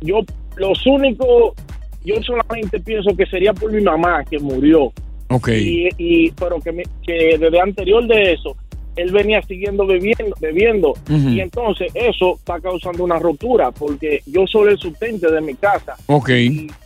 yo 0.00 0.20
los 0.58 0.84
únicos, 0.86 1.54
yo 2.04 2.22
solamente 2.22 2.80
pienso 2.80 3.16
que 3.16 3.26
sería 3.26 3.52
por 3.52 3.72
mi 3.72 3.82
mamá 3.82 4.24
que 4.24 4.38
murió. 4.38 4.92
Ok. 5.30 5.48
Y, 5.48 5.88
y- 5.98 6.30
pero 6.32 6.58
que, 6.60 6.72
me- 6.72 6.84
que 7.04 7.36
desde 7.38 7.60
anterior 7.60 8.06
de 8.06 8.32
eso, 8.32 8.56
él 8.96 9.12
venía 9.12 9.40
siguiendo 9.42 9.86
bebiendo, 9.86 10.34
bebiendo. 10.40 10.94
Y 11.08 11.40
entonces 11.40 11.92
eso 11.94 12.34
está 12.34 12.58
causando 12.60 13.04
una 13.04 13.18
rotura, 13.18 13.70
porque 13.70 14.22
yo 14.26 14.46
soy 14.46 14.70
el 14.72 14.78
sustente 14.78 15.30
de 15.30 15.40
mi 15.40 15.54
casa. 15.54 15.94
Ok. 16.06 16.30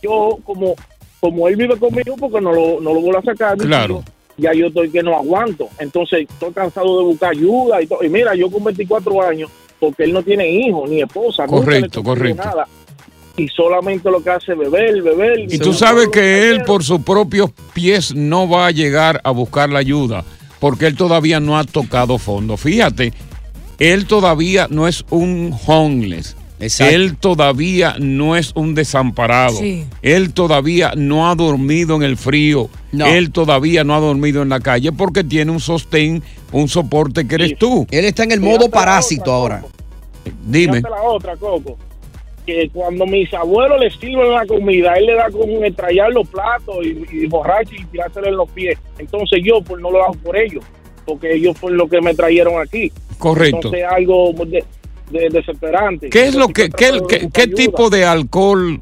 Yo, 0.03 0.37
como, 0.43 0.75
como 1.19 1.47
él 1.47 1.55
vive 1.55 1.75
conmigo, 1.77 2.15
porque 2.19 2.39
no 2.41 2.51
lo, 2.53 2.79
no 2.81 2.93
lo 2.93 3.01
voy 3.01 3.15
a 3.15 3.21
sacar, 3.23 3.57
Claro. 3.57 4.03
ya 4.37 4.53
yo 4.53 4.67
estoy 4.67 4.91
que 4.91 5.01
no 5.01 5.15
aguanto. 5.17 5.69
Entonces 5.79 6.27
estoy 6.29 6.51
cansado 6.51 6.99
de 6.99 7.05
buscar 7.05 7.31
ayuda 7.31 7.81
y 7.81 7.87
todo. 7.87 8.03
Y 8.03 8.09
mira, 8.09 8.35
yo 8.35 8.51
con 8.51 8.63
24 8.63 9.21
años, 9.23 9.49
porque 9.79 10.03
él 10.03 10.13
no 10.13 10.21
tiene 10.21 10.47
hijos 10.47 10.87
ni 10.89 11.01
esposa, 11.01 11.47
Correcto, 11.47 12.03
correcto. 12.03 12.43
nada. 12.43 12.67
Y 13.35 13.47
solamente 13.47 14.11
lo 14.11 14.23
que 14.23 14.29
hace 14.29 14.51
es 14.51 14.57
beber, 14.57 15.01
beber. 15.01 15.51
Y 15.51 15.57
tú 15.57 15.73
sabes 15.73 16.09
que 16.09 16.49
él 16.49 16.63
por 16.63 16.83
sus 16.83 17.01
propios 17.01 17.51
pies 17.73 18.13
no 18.13 18.47
va 18.47 18.67
a 18.67 18.71
llegar 18.71 19.19
a 19.23 19.31
buscar 19.31 19.69
la 19.69 19.79
ayuda, 19.79 20.23
porque 20.59 20.85
él 20.85 20.95
todavía 20.95 21.39
no 21.39 21.57
ha 21.57 21.63
tocado 21.63 22.19
fondo. 22.19 22.57
Fíjate, 22.57 23.11
él 23.79 24.05
todavía 24.05 24.67
no 24.69 24.87
es 24.87 25.03
un 25.09 25.55
homeless. 25.65 26.35
Exacto. 26.59 26.95
Él 26.95 27.17
todavía 27.17 27.95
no 27.99 28.37
es 28.37 28.51
un 28.55 28.75
desamparado. 28.75 29.57
Sí. 29.57 29.85
Él 30.01 30.31
todavía 30.33 30.93
no 30.95 31.29
ha 31.29 31.35
dormido 31.35 31.95
en 31.95 32.03
el 32.03 32.15
frío. 32.15 32.69
No. 32.91 33.05
Él 33.07 33.31
todavía 33.31 33.83
no 33.83 33.95
ha 33.95 33.99
dormido 33.99 34.43
en 34.43 34.49
la 34.49 34.59
calle 34.59 34.91
porque 34.91 35.23
tiene 35.23 35.51
un 35.51 35.59
sostén, 35.59 36.23
un 36.51 36.69
soporte 36.69 37.27
que 37.27 37.35
eres 37.35 37.57
tú. 37.57 37.85
Él 37.91 38.05
está 38.05 38.23
en 38.23 38.31
el 38.31 38.39
modo 38.39 38.69
parásito 38.69 39.31
ahora. 39.31 39.65
Dime. 40.45 40.77
Fíjate 40.77 40.95
la 40.95 41.03
otra, 41.03 41.35
Coco. 41.35 41.77
Que 42.45 42.69
cuando 42.73 43.05
mis 43.05 43.33
abuelos 43.33 43.79
le 43.79 43.89
sirven 43.89 44.31
la 44.31 44.45
comida, 44.45 44.93
él 44.95 45.05
le 45.05 45.13
da 45.15 45.29
con 45.31 45.49
estrellar 45.63 46.11
los 46.11 46.27
platos 46.27 46.75
y, 46.85 47.05
y 47.11 47.25
borracho 47.27 47.73
y 47.73 47.85
tirárselo 47.85 48.27
en 48.27 48.35
los 48.37 48.49
pies. 48.51 48.77
Entonces 48.97 49.39
yo 49.43 49.61
pues 49.61 49.81
no 49.81 49.89
lo 49.91 50.03
hago 50.03 50.13
por 50.15 50.35
ellos, 50.35 50.63
porque 51.05 51.33
ellos 51.35 51.57
fueron 51.57 51.77
los 51.77 51.89
que 51.89 52.01
me 52.01 52.13
trajeron 52.13 52.61
aquí. 52.61 52.91
Correcto. 53.17 53.55
Entonces 53.57 53.79
es 53.81 53.87
algo 53.89 54.33
de, 54.45 54.63
de- 55.11 55.29
desesperante. 55.29 56.09
¿Qué 56.09 56.25
es 56.27 56.35
lo 56.35 56.49
que, 56.49 56.69
qué, 56.69 56.99
qué- 57.07 57.29
qué 57.31 57.41
ayuda. 57.43 57.55
tipo 57.55 57.89
de 57.89 58.03
alcohol 58.03 58.81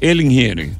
él 0.00 0.20
ingiere? 0.22 0.70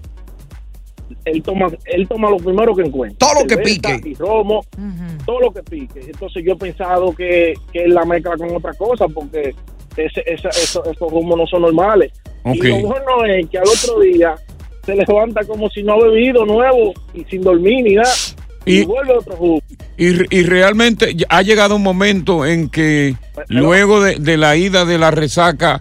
Él 1.26 1.42
toma, 1.42 1.66
él 1.84 2.08
toma 2.08 2.30
lo 2.30 2.38
primero 2.38 2.74
que 2.74 2.82
encuentra. 2.82 3.18
Todo 3.18 3.42
lo 3.42 3.46
que 3.46 3.58
pique. 3.58 4.00
Y 4.04 4.14
romo, 4.14 4.64
todo 5.26 5.40
lo 5.40 5.52
que 5.52 5.62
pique. 5.62 6.00
Entonces 6.00 6.42
yo 6.46 6.52
he 6.54 6.56
pensado 6.56 7.12
que, 7.14 7.52
que 7.72 7.84
él 7.84 7.92
la 7.94 8.04
mezcla 8.06 8.36
con 8.38 8.54
otra 8.56 8.72
cosa, 8.74 9.06
porque 9.08 9.54
ese, 10.06 10.22
esa- 10.26 10.48
eso- 10.50 10.84
esos 10.84 11.10
rumos 11.10 11.36
no 11.38 11.46
son 11.46 11.62
normales. 11.62 12.12
Y 12.44 12.58
lo 12.62 12.78
bueno 12.80 13.24
es 13.26 13.48
que 13.48 13.58
al 13.58 13.64
otro 13.68 14.00
día 14.00 14.34
se 14.86 14.94
levanta 14.94 15.44
como 15.44 15.68
si 15.70 15.82
no 15.82 15.94
ha 15.94 16.04
bebido 16.04 16.44
nuevo 16.46 16.92
y 17.14 17.24
sin 17.24 17.42
dormir 17.42 17.84
ni 17.84 17.94
nada. 17.94 18.12
Y, 18.64 18.80
Y- 18.80 18.84
vuelve 18.84 19.14
otro 19.16 19.36
jugo. 19.36 19.60
Y, 19.96 20.34
y 20.34 20.42
realmente 20.44 21.14
ha 21.28 21.42
llegado 21.42 21.76
un 21.76 21.82
momento 21.82 22.46
en 22.46 22.68
que 22.70 23.14
luego 23.48 24.00
de, 24.02 24.16
de 24.16 24.36
la 24.38 24.56
ida 24.56 24.84
de 24.86 24.96
la 24.98 25.10
resaca, 25.10 25.80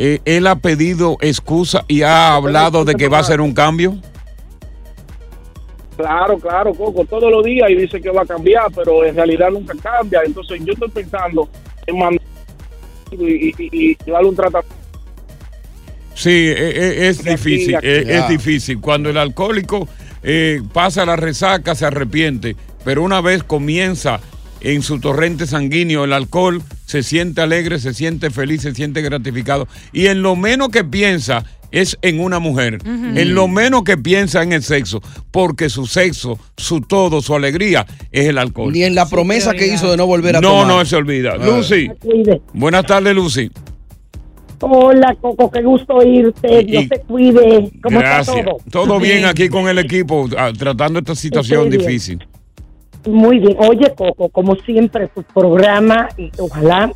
eh, 0.00 0.18
él 0.24 0.46
ha 0.48 0.56
pedido 0.56 1.16
excusa 1.20 1.84
y 1.86 2.02
ha 2.02 2.34
hablado 2.34 2.84
de 2.84 2.94
que 2.96 3.06
va 3.08 3.18
a 3.18 3.20
hacer 3.20 3.40
un 3.40 3.54
cambio. 3.54 3.94
Claro, 5.96 6.36
claro, 6.38 6.74
Coco, 6.74 7.04
todos 7.04 7.30
los 7.30 7.44
días 7.44 7.70
y 7.70 7.76
dice 7.76 8.00
que 8.00 8.10
va 8.10 8.22
a 8.22 8.26
cambiar, 8.26 8.64
pero 8.74 9.04
en 9.04 9.14
realidad 9.14 9.50
nunca 9.50 9.74
cambia. 9.80 10.22
Entonces 10.24 10.60
yo 10.64 10.72
estoy 10.72 10.88
pensando 10.90 11.48
en 11.86 11.96
mandar 11.98 12.20
y, 13.20 13.24
y, 13.24 13.54
y- 13.58 13.96
y 14.06 14.10
darle 14.10 14.28
un 14.28 14.36
tratamiento. 14.36 14.76
Sí, 16.14 16.30
eh, 16.30 16.54
eh, 16.58 17.08
es 17.08 17.24
difícil, 17.24 17.76
eh, 17.82 18.04
es 18.08 18.28
difícil. 18.28 18.80
Cuando 18.80 19.10
el 19.10 19.16
alcohólico 19.16 19.88
eh, 20.22 20.62
pasa 20.72 21.04
la 21.04 21.16
resaca, 21.16 21.74
se 21.74 21.86
arrepiente, 21.86 22.56
pero 22.84 23.02
una 23.02 23.20
vez 23.20 23.42
comienza 23.42 24.20
en 24.60 24.82
su 24.82 25.00
torrente 25.00 25.46
sanguíneo 25.46 26.04
el 26.04 26.12
alcohol, 26.12 26.62
se 26.86 27.02
siente 27.02 27.40
alegre, 27.40 27.78
se 27.80 27.92
siente 27.92 28.30
feliz, 28.30 28.62
se 28.62 28.74
siente 28.74 29.02
gratificado. 29.02 29.66
Y 29.92 30.06
en 30.06 30.22
lo 30.22 30.36
menos 30.36 30.68
que 30.68 30.84
piensa 30.84 31.44
es 31.74 31.98
en 32.02 32.20
una 32.20 32.38
mujer, 32.38 32.78
en 32.84 33.34
lo 33.34 33.48
menos 33.48 33.82
que 33.84 33.96
piensa 33.96 34.42
en 34.42 34.52
el 34.52 34.62
sexo, 34.62 35.02
porque 35.30 35.68
su 35.68 35.86
sexo, 35.86 36.38
su 36.56 36.80
todo, 36.80 37.20
su 37.20 37.34
alegría 37.34 37.84
es 38.12 38.26
el 38.26 38.38
alcohol. 38.38 38.72
Ni 38.72 38.84
en 38.84 38.94
la 38.94 39.06
promesa 39.06 39.52
que 39.54 39.66
hizo 39.66 39.90
de 39.90 39.96
no 39.96 40.06
volver 40.06 40.36
a 40.36 40.40
No, 40.40 40.50
tomar. 40.50 40.66
no 40.68 40.84
se 40.84 40.96
olvida. 40.96 41.32
Ah. 41.38 41.44
Lucy, 41.44 41.90
buenas 42.52 42.86
tardes, 42.86 43.14
Lucy. 43.14 43.50
Hola, 44.60 45.14
Coco, 45.20 45.50
qué 45.50 45.62
gusto 45.62 45.94
oírte. 45.96 46.62
Dios 46.64 46.88
te 46.88 47.00
cuide. 47.00 47.70
¿Cómo 47.82 47.98
Gracias. 47.98 48.36
está 48.38 48.50
todo? 48.50 48.58
Todo 48.70 49.00
bien 49.00 49.24
aquí 49.26 49.48
con 49.48 49.68
el 49.68 49.78
equipo, 49.78 50.26
ah, 50.38 50.52
tratando 50.56 51.00
esta 51.00 51.14
situación 51.14 51.68
difícil. 51.68 52.26
Muy 53.06 53.40
bien. 53.40 53.56
Oye, 53.58 53.92
Coco, 53.94 54.30
como 54.30 54.54
siempre, 54.56 55.08
tu 55.08 55.22
programa, 55.22 56.08
y 56.16 56.30
ojalá 56.38 56.90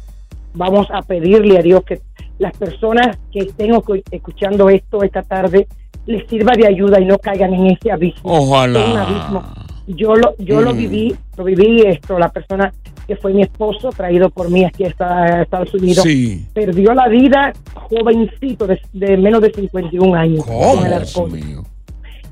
vamos 0.55 0.87
a 0.91 1.03
pedirle 1.03 1.59
a 1.59 1.63
Dios 1.63 1.83
que 1.85 2.01
las 2.39 2.57
personas 2.57 3.19
que 3.33 3.41
estén 3.41 3.73
escuchando 4.11 4.69
esto 4.71 5.03
esta 5.03 5.23
tarde 5.23 5.67
les 6.07 6.27
sirva 6.29 6.53
de 6.55 6.67
ayuda 6.67 7.01
y 7.01 7.05
no 7.05 7.19
caigan 7.19 7.53
en 7.55 7.67
ese 7.67 7.91
abismo. 7.91 8.21
Ojalá. 8.33 8.79
Un 8.85 8.97
abismo. 8.97 9.45
Yo 9.89 10.15
lo, 10.15 10.35
yo 10.39 10.61
lo 10.61 10.75
Mm. 10.75 10.77
viví, 10.77 11.17
lo 11.37 11.45
viví 11.45 11.81
esto, 11.87 12.19
la 12.19 12.29
persona 12.31 12.73
que 13.07 13.17
fue 13.17 13.33
mi 13.33 13.41
esposo, 13.43 13.89
traído 13.91 14.29
por 14.29 14.51
mí 14.51 14.65
aquí 14.65 14.85
a 14.85 14.89
esta- 14.89 15.23
a 15.25 15.43
Estados 15.43 15.73
Unidos, 15.75 16.03
Sí. 16.05 16.47
perdió 16.53 16.93
la 16.93 17.09
vida 17.09 17.53
jovencito, 17.75 18.67
de, 18.67 18.79
de 18.93 19.17
menos 19.17 19.41
de 19.41 19.51
51 19.53 20.15
años. 20.15 20.45
con 20.45 20.87
el 20.87 20.93
alcohol. 20.93 21.31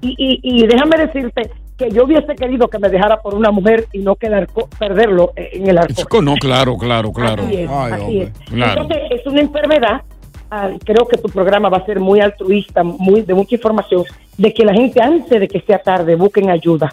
Y, 0.02 0.08
y, 0.18 0.40
y 0.42 0.66
déjame 0.66 0.96
decirte 1.06 1.50
que 1.76 1.90
yo 1.90 2.04
hubiese 2.04 2.34
querido 2.34 2.68
que 2.68 2.78
me 2.78 2.88
dejara 2.88 3.20
por 3.20 3.34
una 3.34 3.50
mujer 3.50 3.86
y 3.92 3.98
no 3.98 4.16
quedar 4.16 4.46
co- 4.48 4.68
perderlo 4.78 5.32
en 5.36 5.68
el 5.68 5.76
alcohol. 5.78 6.24
No, 6.24 6.34
claro, 6.36 6.76
claro, 6.78 7.12
claro. 7.12 7.42
Así 7.44 7.56
es, 7.56 7.70
así 7.70 8.20
es. 8.22 8.30
Claro. 8.50 8.82
Entonces, 8.82 9.02
es 9.10 9.26
una 9.26 9.40
enfermedad. 9.40 10.02
ah, 10.50 10.70
creo 10.84 11.06
que 11.06 11.18
tu 11.18 11.28
programa 11.28 11.68
va 11.68 11.78
a 11.78 11.84
ser 11.86 12.00
muy 12.00 12.20
altruista, 12.20 12.82
muy 12.82 13.22
de 13.22 13.34
mucha 13.34 13.56
información, 13.56 14.04
de 14.38 14.54
que 14.54 14.64
la 14.64 14.72
gente 14.72 15.02
antes 15.02 15.40
de 15.40 15.48
que 15.48 15.60
sea 15.60 15.78
tarde 15.78 16.14
busquen 16.14 16.48
ayuda. 16.50 16.92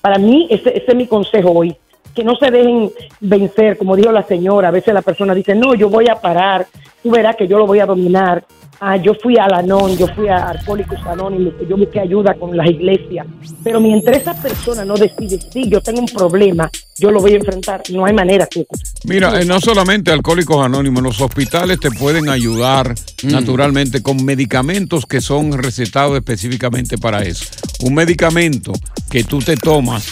Para 0.00 0.18
mí, 0.18 0.46
ese, 0.50 0.70
ese 0.76 0.84
es 0.88 0.94
mi 0.94 1.06
consejo 1.06 1.50
hoy. 1.52 1.74
Que 2.14 2.24
no 2.24 2.34
se 2.36 2.50
dejen 2.50 2.90
vencer, 3.20 3.78
como 3.78 3.94
dijo 3.94 4.10
la 4.10 4.24
señora. 4.24 4.68
A 4.68 4.72
veces 4.72 4.92
la 4.92 5.02
persona 5.02 5.32
dice, 5.34 5.54
no, 5.54 5.74
yo 5.74 5.88
voy 5.88 6.08
a 6.08 6.16
parar, 6.16 6.66
tú 7.02 7.10
verás 7.10 7.36
que 7.36 7.46
yo 7.46 7.56
lo 7.58 7.66
voy 7.66 7.78
a 7.78 7.86
dominar. 7.86 8.44
Ah, 8.82 8.96
yo 8.96 9.12
fui 9.14 9.36
al 9.36 9.52
Anón, 9.52 9.94
yo 9.98 10.06
fui 10.14 10.28
a 10.28 10.48
Alcohólicos 10.48 10.98
Anónimos, 11.06 11.52
yo 11.68 11.76
busqué 11.76 12.00
ayuda 12.00 12.32
con 12.32 12.56
las 12.56 12.66
iglesias. 12.66 13.26
Pero 13.62 13.78
mientras 13.78 14.22
esa 14.22 14.34
persona 14.34 14.86
no 14.86 14.94
decide, 14.94 15.38
sí, 15.52 15.68
yo 15.68 15.82
tengo 15.82 16.00
un 16.00 16.06
problema, 16.06 16.70
yo 16.98 17.10
lo 17.10 17.20
voy 17.20 17.32
a 17.32 17.36
enfrentar, 17.36 17.82
no 17.90 18.06
hay 18.06 18.14
manera, 18.14 18.48
Cuco. 18.52 18.74
Mira, 19.04 19.38
eh, 19.38 19.44
no 19.44 19.60
solamente 19.60 20.10
Alcohólicos 20.10 20.64
Anónimos, 20.64 21.02
los 21.02 21.20
hospitales 21.20 21.78
te 21.78 21.90
pueden 21.90 22.30
ayudar 22.30 22.94
naturalmente 23.24 24.02
con 24.02 24.24
medicamentos 24.24 25.04
que 25.04 25.20
son 25.20 25.52
recetados 25.52 26.16
específicamente 26.16 26.96
para 26.96 27.22
eso. 27.22 27.44
Un 27.82 27.94
medicamento 27.94 28.72
que 29.10 29.24
tú 29.24 29.40
te 29.40 29.56
tomas 29.56 30.06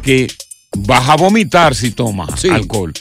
que 0.00 0.28
vas 0.76 1.08
a 1.08 1.16
vomitar 1.16 1.74
si 1.74 1.90
tomas 1.90 2.44
alcohol. 2.44 2.92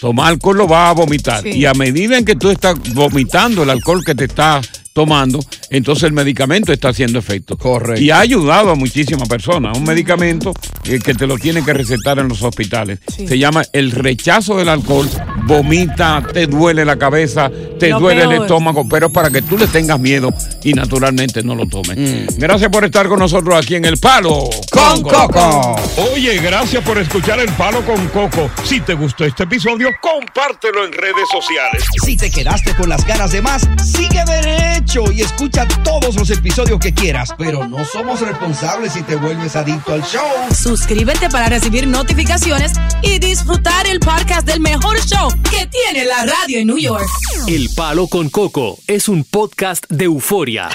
Tomar 0.00 0.32
alcohol 0.32 0.58
lo 0.58 0.66
vas 0.66 0.90
a 0.90 0.92
vomitar. 0.92 1.42
Sí. 1.42 1.50
Y 1.50 1.66
a 1.66 1.74
medida 1.74 2.18
en 2.18 2.24
que 2.24 2.34
tú 2.34 2.50
estás 2.50 2.76
vomitando 2.94 3.62
el 3.62 3.70
alcohol 3.70 4.04
que 4.04 4.14
te 4.14 4.24
estás 4.24 4.68
tomando, 4.92 5.40
entonces 5.70 6.04
el 6.04 6.12
medicamento 6.12 6.72
está 6.72 6.88
haciendo 6.88 7.18
efecto. 7.18 7.56
Correcto. 7.56 8.02
Y 8.02 8.10
ha 8.10 8.20
ayudado 8.20 8.70
a 8.70 8.74
muchísimas 8.74 9.28
personas. 9.28 9.76
Un 9.76 9.84
medicamento 9.84 10.52
eh, 10.84 10.98
que 10.98 11.14
te 11.14 11.26
lo 11.26 11.36
tienen 11.36 11.64
que 11.64 11.72
recetar 11.72 12.18
en 12.18 12.28
los 12.28 12.42
hospitales. 12.42 12.98
Se 13.08 13.38
llama 13.38 13.62
el 13.72 13.92
rechazo 13.92 14.56
del 14.56 14.68
alcohol. 14.68 15.08
Vomita, 15.46 16.22
te 16.32 16.46
duele 16.46 16.84
la 16.84 16.96
cabeza, 16.96 17.50
te 17.78 17.90
Lo 17.90 18.00
duele 18.00 18.22
el 18.24 18.32
estómago, 18.32 18.88
pero 18.88 19.10
para 19.10 19.30
que 19.30 19.42
tú 19.42 19.58
le 19.58 19.66
tengas 19.66 20.00
miedo 20.00 20.30
y 20.62 20.72
naturalmente 20.72 21.42
no 21.42 21.54
lo 21.54 21.66
tomes. 21.66 22.36
Gracias 22.38 22.70
por 22.70 22.84
estar 22.84 23.08
con 23.08 23.18
nosotros 23.18 23.54
aquí 23.54 23.74
en 23.74 23.84
El 23.84 23.98
Palo 23.98 24.48
con 24.70 25.02
Coco. 25.02 25.76
Oye, 26.12 26.38
gracias 26.38 26.82
por 26.82 26.98
escuchar 26.98 27.40
El 27.40 27.50
Palo 27.52 27.84
con 27.84 28.08
Coco. 28.08 28.50
Si 28.64 28.80
te 28.80 28.94
gustó 28.94 29.24
este 29.24 29.42
episodio, 29.42 29.90
compártelo 30.00 30.84
en 30.84 30.92
redes 30.92 31.28
sociales. 31.30 31.84
Si 32.04 32.16
te 32.16 32.30
quedaste 32.30 32.74
con 32.74 32.88
las 32.88 33.04
ganas 33.06 33.32
de 33.32 33.42
más, 33.42 33.68
sigue 33.84 34.24
derecho 34.24 35.12
y 35.12 35.20
escucha 35.20 35.66
todos 35.82 36.14
los 36.16 36.30
episodios 36.30 36.78
que 36.78 36.94
quieras. 36.94 37.34
Pero 37.36 37.66
no 37.66 37.84
somos 37.84 38.20
responsables 38.20 38.92
si 38.94 39.02
te 39.02 39.16
vuelves 39.16 39.56
adicto 39.56 39.92
al 39.92 40.02
show. 40.02 40.22
Suscríbete 40.54 41.28
para 41.28 41.48
recibir 41.48 41.86
notificaciones 41.86 42.72
y 43.02 43.18
disfrutar 43.18 43.86
el 43.86 44.00
podcast 44.00 44.46
del 44.46 44.60
mejor 44.60 44.98
show 45.04 45.33
que 45.42 45.66
tiene 45.66 46.06
la 46.06 46.24
radio 46.24 46.58
en 46.60 46.66
New 46.66 46.78
York. 46.78 47.06
El 47.46 47.68
Palo 47.74 48.06
con 48.06 48.28
Coco 48.28 48.78
es 48.86 49.08
un 49.08 49.24
podcast 49.24 49.84
de 49.88 50.04
euforia. 50.04 50.68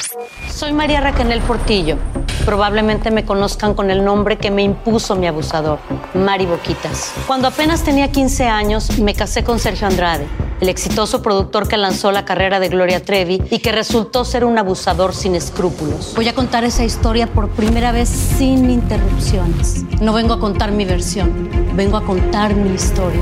Soy 0.53 0.73
María 0.73 1.01
Raquel 1.01 1.41
Portillo. 1.41 1.97
Probablemente 2.45 3.11
me 3.11 3.25
conozcan 3.25 3.73
con 3.73 3.91
el 3.91 4.03
nombre 4.03 4.37
que 4.37 4.51
me 4.51 4.63
impuso 4.63 5.15
mi 5.15 5.27
abusador, 5.27 5.79
Mari 6.13 6.45
Boquitas. 6.45 7.13
Cuando 7.27 7.47
apenas 7.47 7.83
tenía 7.83 8.11
15 8.11 8.45
años, 8.45 8.97
me 8.99 9.13
casé 9.13 9.43
con 9.43 9.59
Sergio 9.59 9.87
Andrade, 9.87 10.25
el 10.59 10.69
exitoso 10.69 11.21
productor 11.21 11.67
que 11.67 11.77
lanzó 11.77 12.11
la 12.11 12.25
carrera 12.25 12.59
de 12.59 12.69
Gloria 12.69 13.03
Trevi 13.03 13.41
y 13.51 13.59
que 13.59 13.71
resultó 13.71 14.25
ser 14.25 14.45
un 14.45 14.57
abusador 14.57 15.13
sin 15.13 15.35
escrúpulos. 15.35 16.13
Voy 16.15 16.27
a 16.27 16.33
contar 16.33 16.63
esa 16.63 16.83
historia 16.83 17.27
por 17.27 17.49
primera 17.49 17.91
vez 17.91 18.09
sin 18.09 18.69
interrupciones. 18.69 19.83
No 20.01 20.13
vengo 20.13 20.33
a 20.33 20.39
contar 20.39 20.71
mi 20.71 20.85
versión, 20.85 21.49
vengo 21.75 21.97
a 21.97 22.03
contar 22.03 22.55
mi 22.55 22.73
historia. 22.73 23.21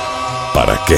¿para 0.53 0.79
qué? 0.87 0.97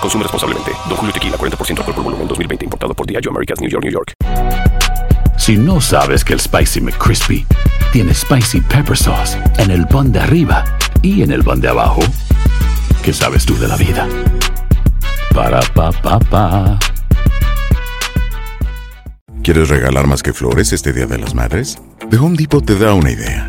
Consume 0.00 0.24
responsablemente. 0.24 0.72
Don 0.88 0.96
Julio 0.96 1.12
Tequila, 1.12 1.36
40% 1.36 1.78
alcohol 1.78 1.94
por 1.94 2.04
volumen, 2.04 2.28
2020. 2.28 2.64
Importado 2.64 2.94
por 2.94 3.06
Diageo 3.06 3.30
Americas, 3.30 3.60
New 3.60 3.70
York, 3.70 3.84
New 3.84 3.92
York. 3.92 4.14
Si 5.36 5.56
no 5.56 5.80
sabes 5.80 6.24
que 6.24 6.34
el 6.34 6.40
Spicy 6.40 6.80
McCrispy 6.80 7.46
tiene 7.92 8.14
Spicy 8.14 8.60
Pepper 8.60 8.96
Sauce 8.96 9.38
en 9.58 9.70
el 9.70 9.86
pan 9.86 10.12
de 10.12 10.20
arriba 10.20 10.64
y 11.02 11.22
en 11.22 11.32
el 11.32 11.42
pan 11.42 11.60
de 11.60 11.68
abajo, 11.68 12.00
¿qué 13.02 13.12
sabes 13.12 13.46
tú 13.46 13.58
de 13.58 13.68
la 13.68 13.76
vida? 13.76 14.06
Para, 15.34 15.60
pa, 15.74 15.90
pa, 15.92 16.18
pa. 16.18 16.78
¿Quieres 19.42 19.70
regalar 19.70 20.06
más 20.06 20.22
que 20.22 20.32
flores 20.32 20.72
este 20.72 20.92
Día 20.92 21.06
de 21.06 21.18
las 21.18 21.34
Madres? 21.34 21.78
The 22.10 22.18
Home 22.18 22.36
Depot 22.36 22.64
te 22.64 22.76
da 22.78 22.92
una 22.92 23.10
idea. 23.10 23.48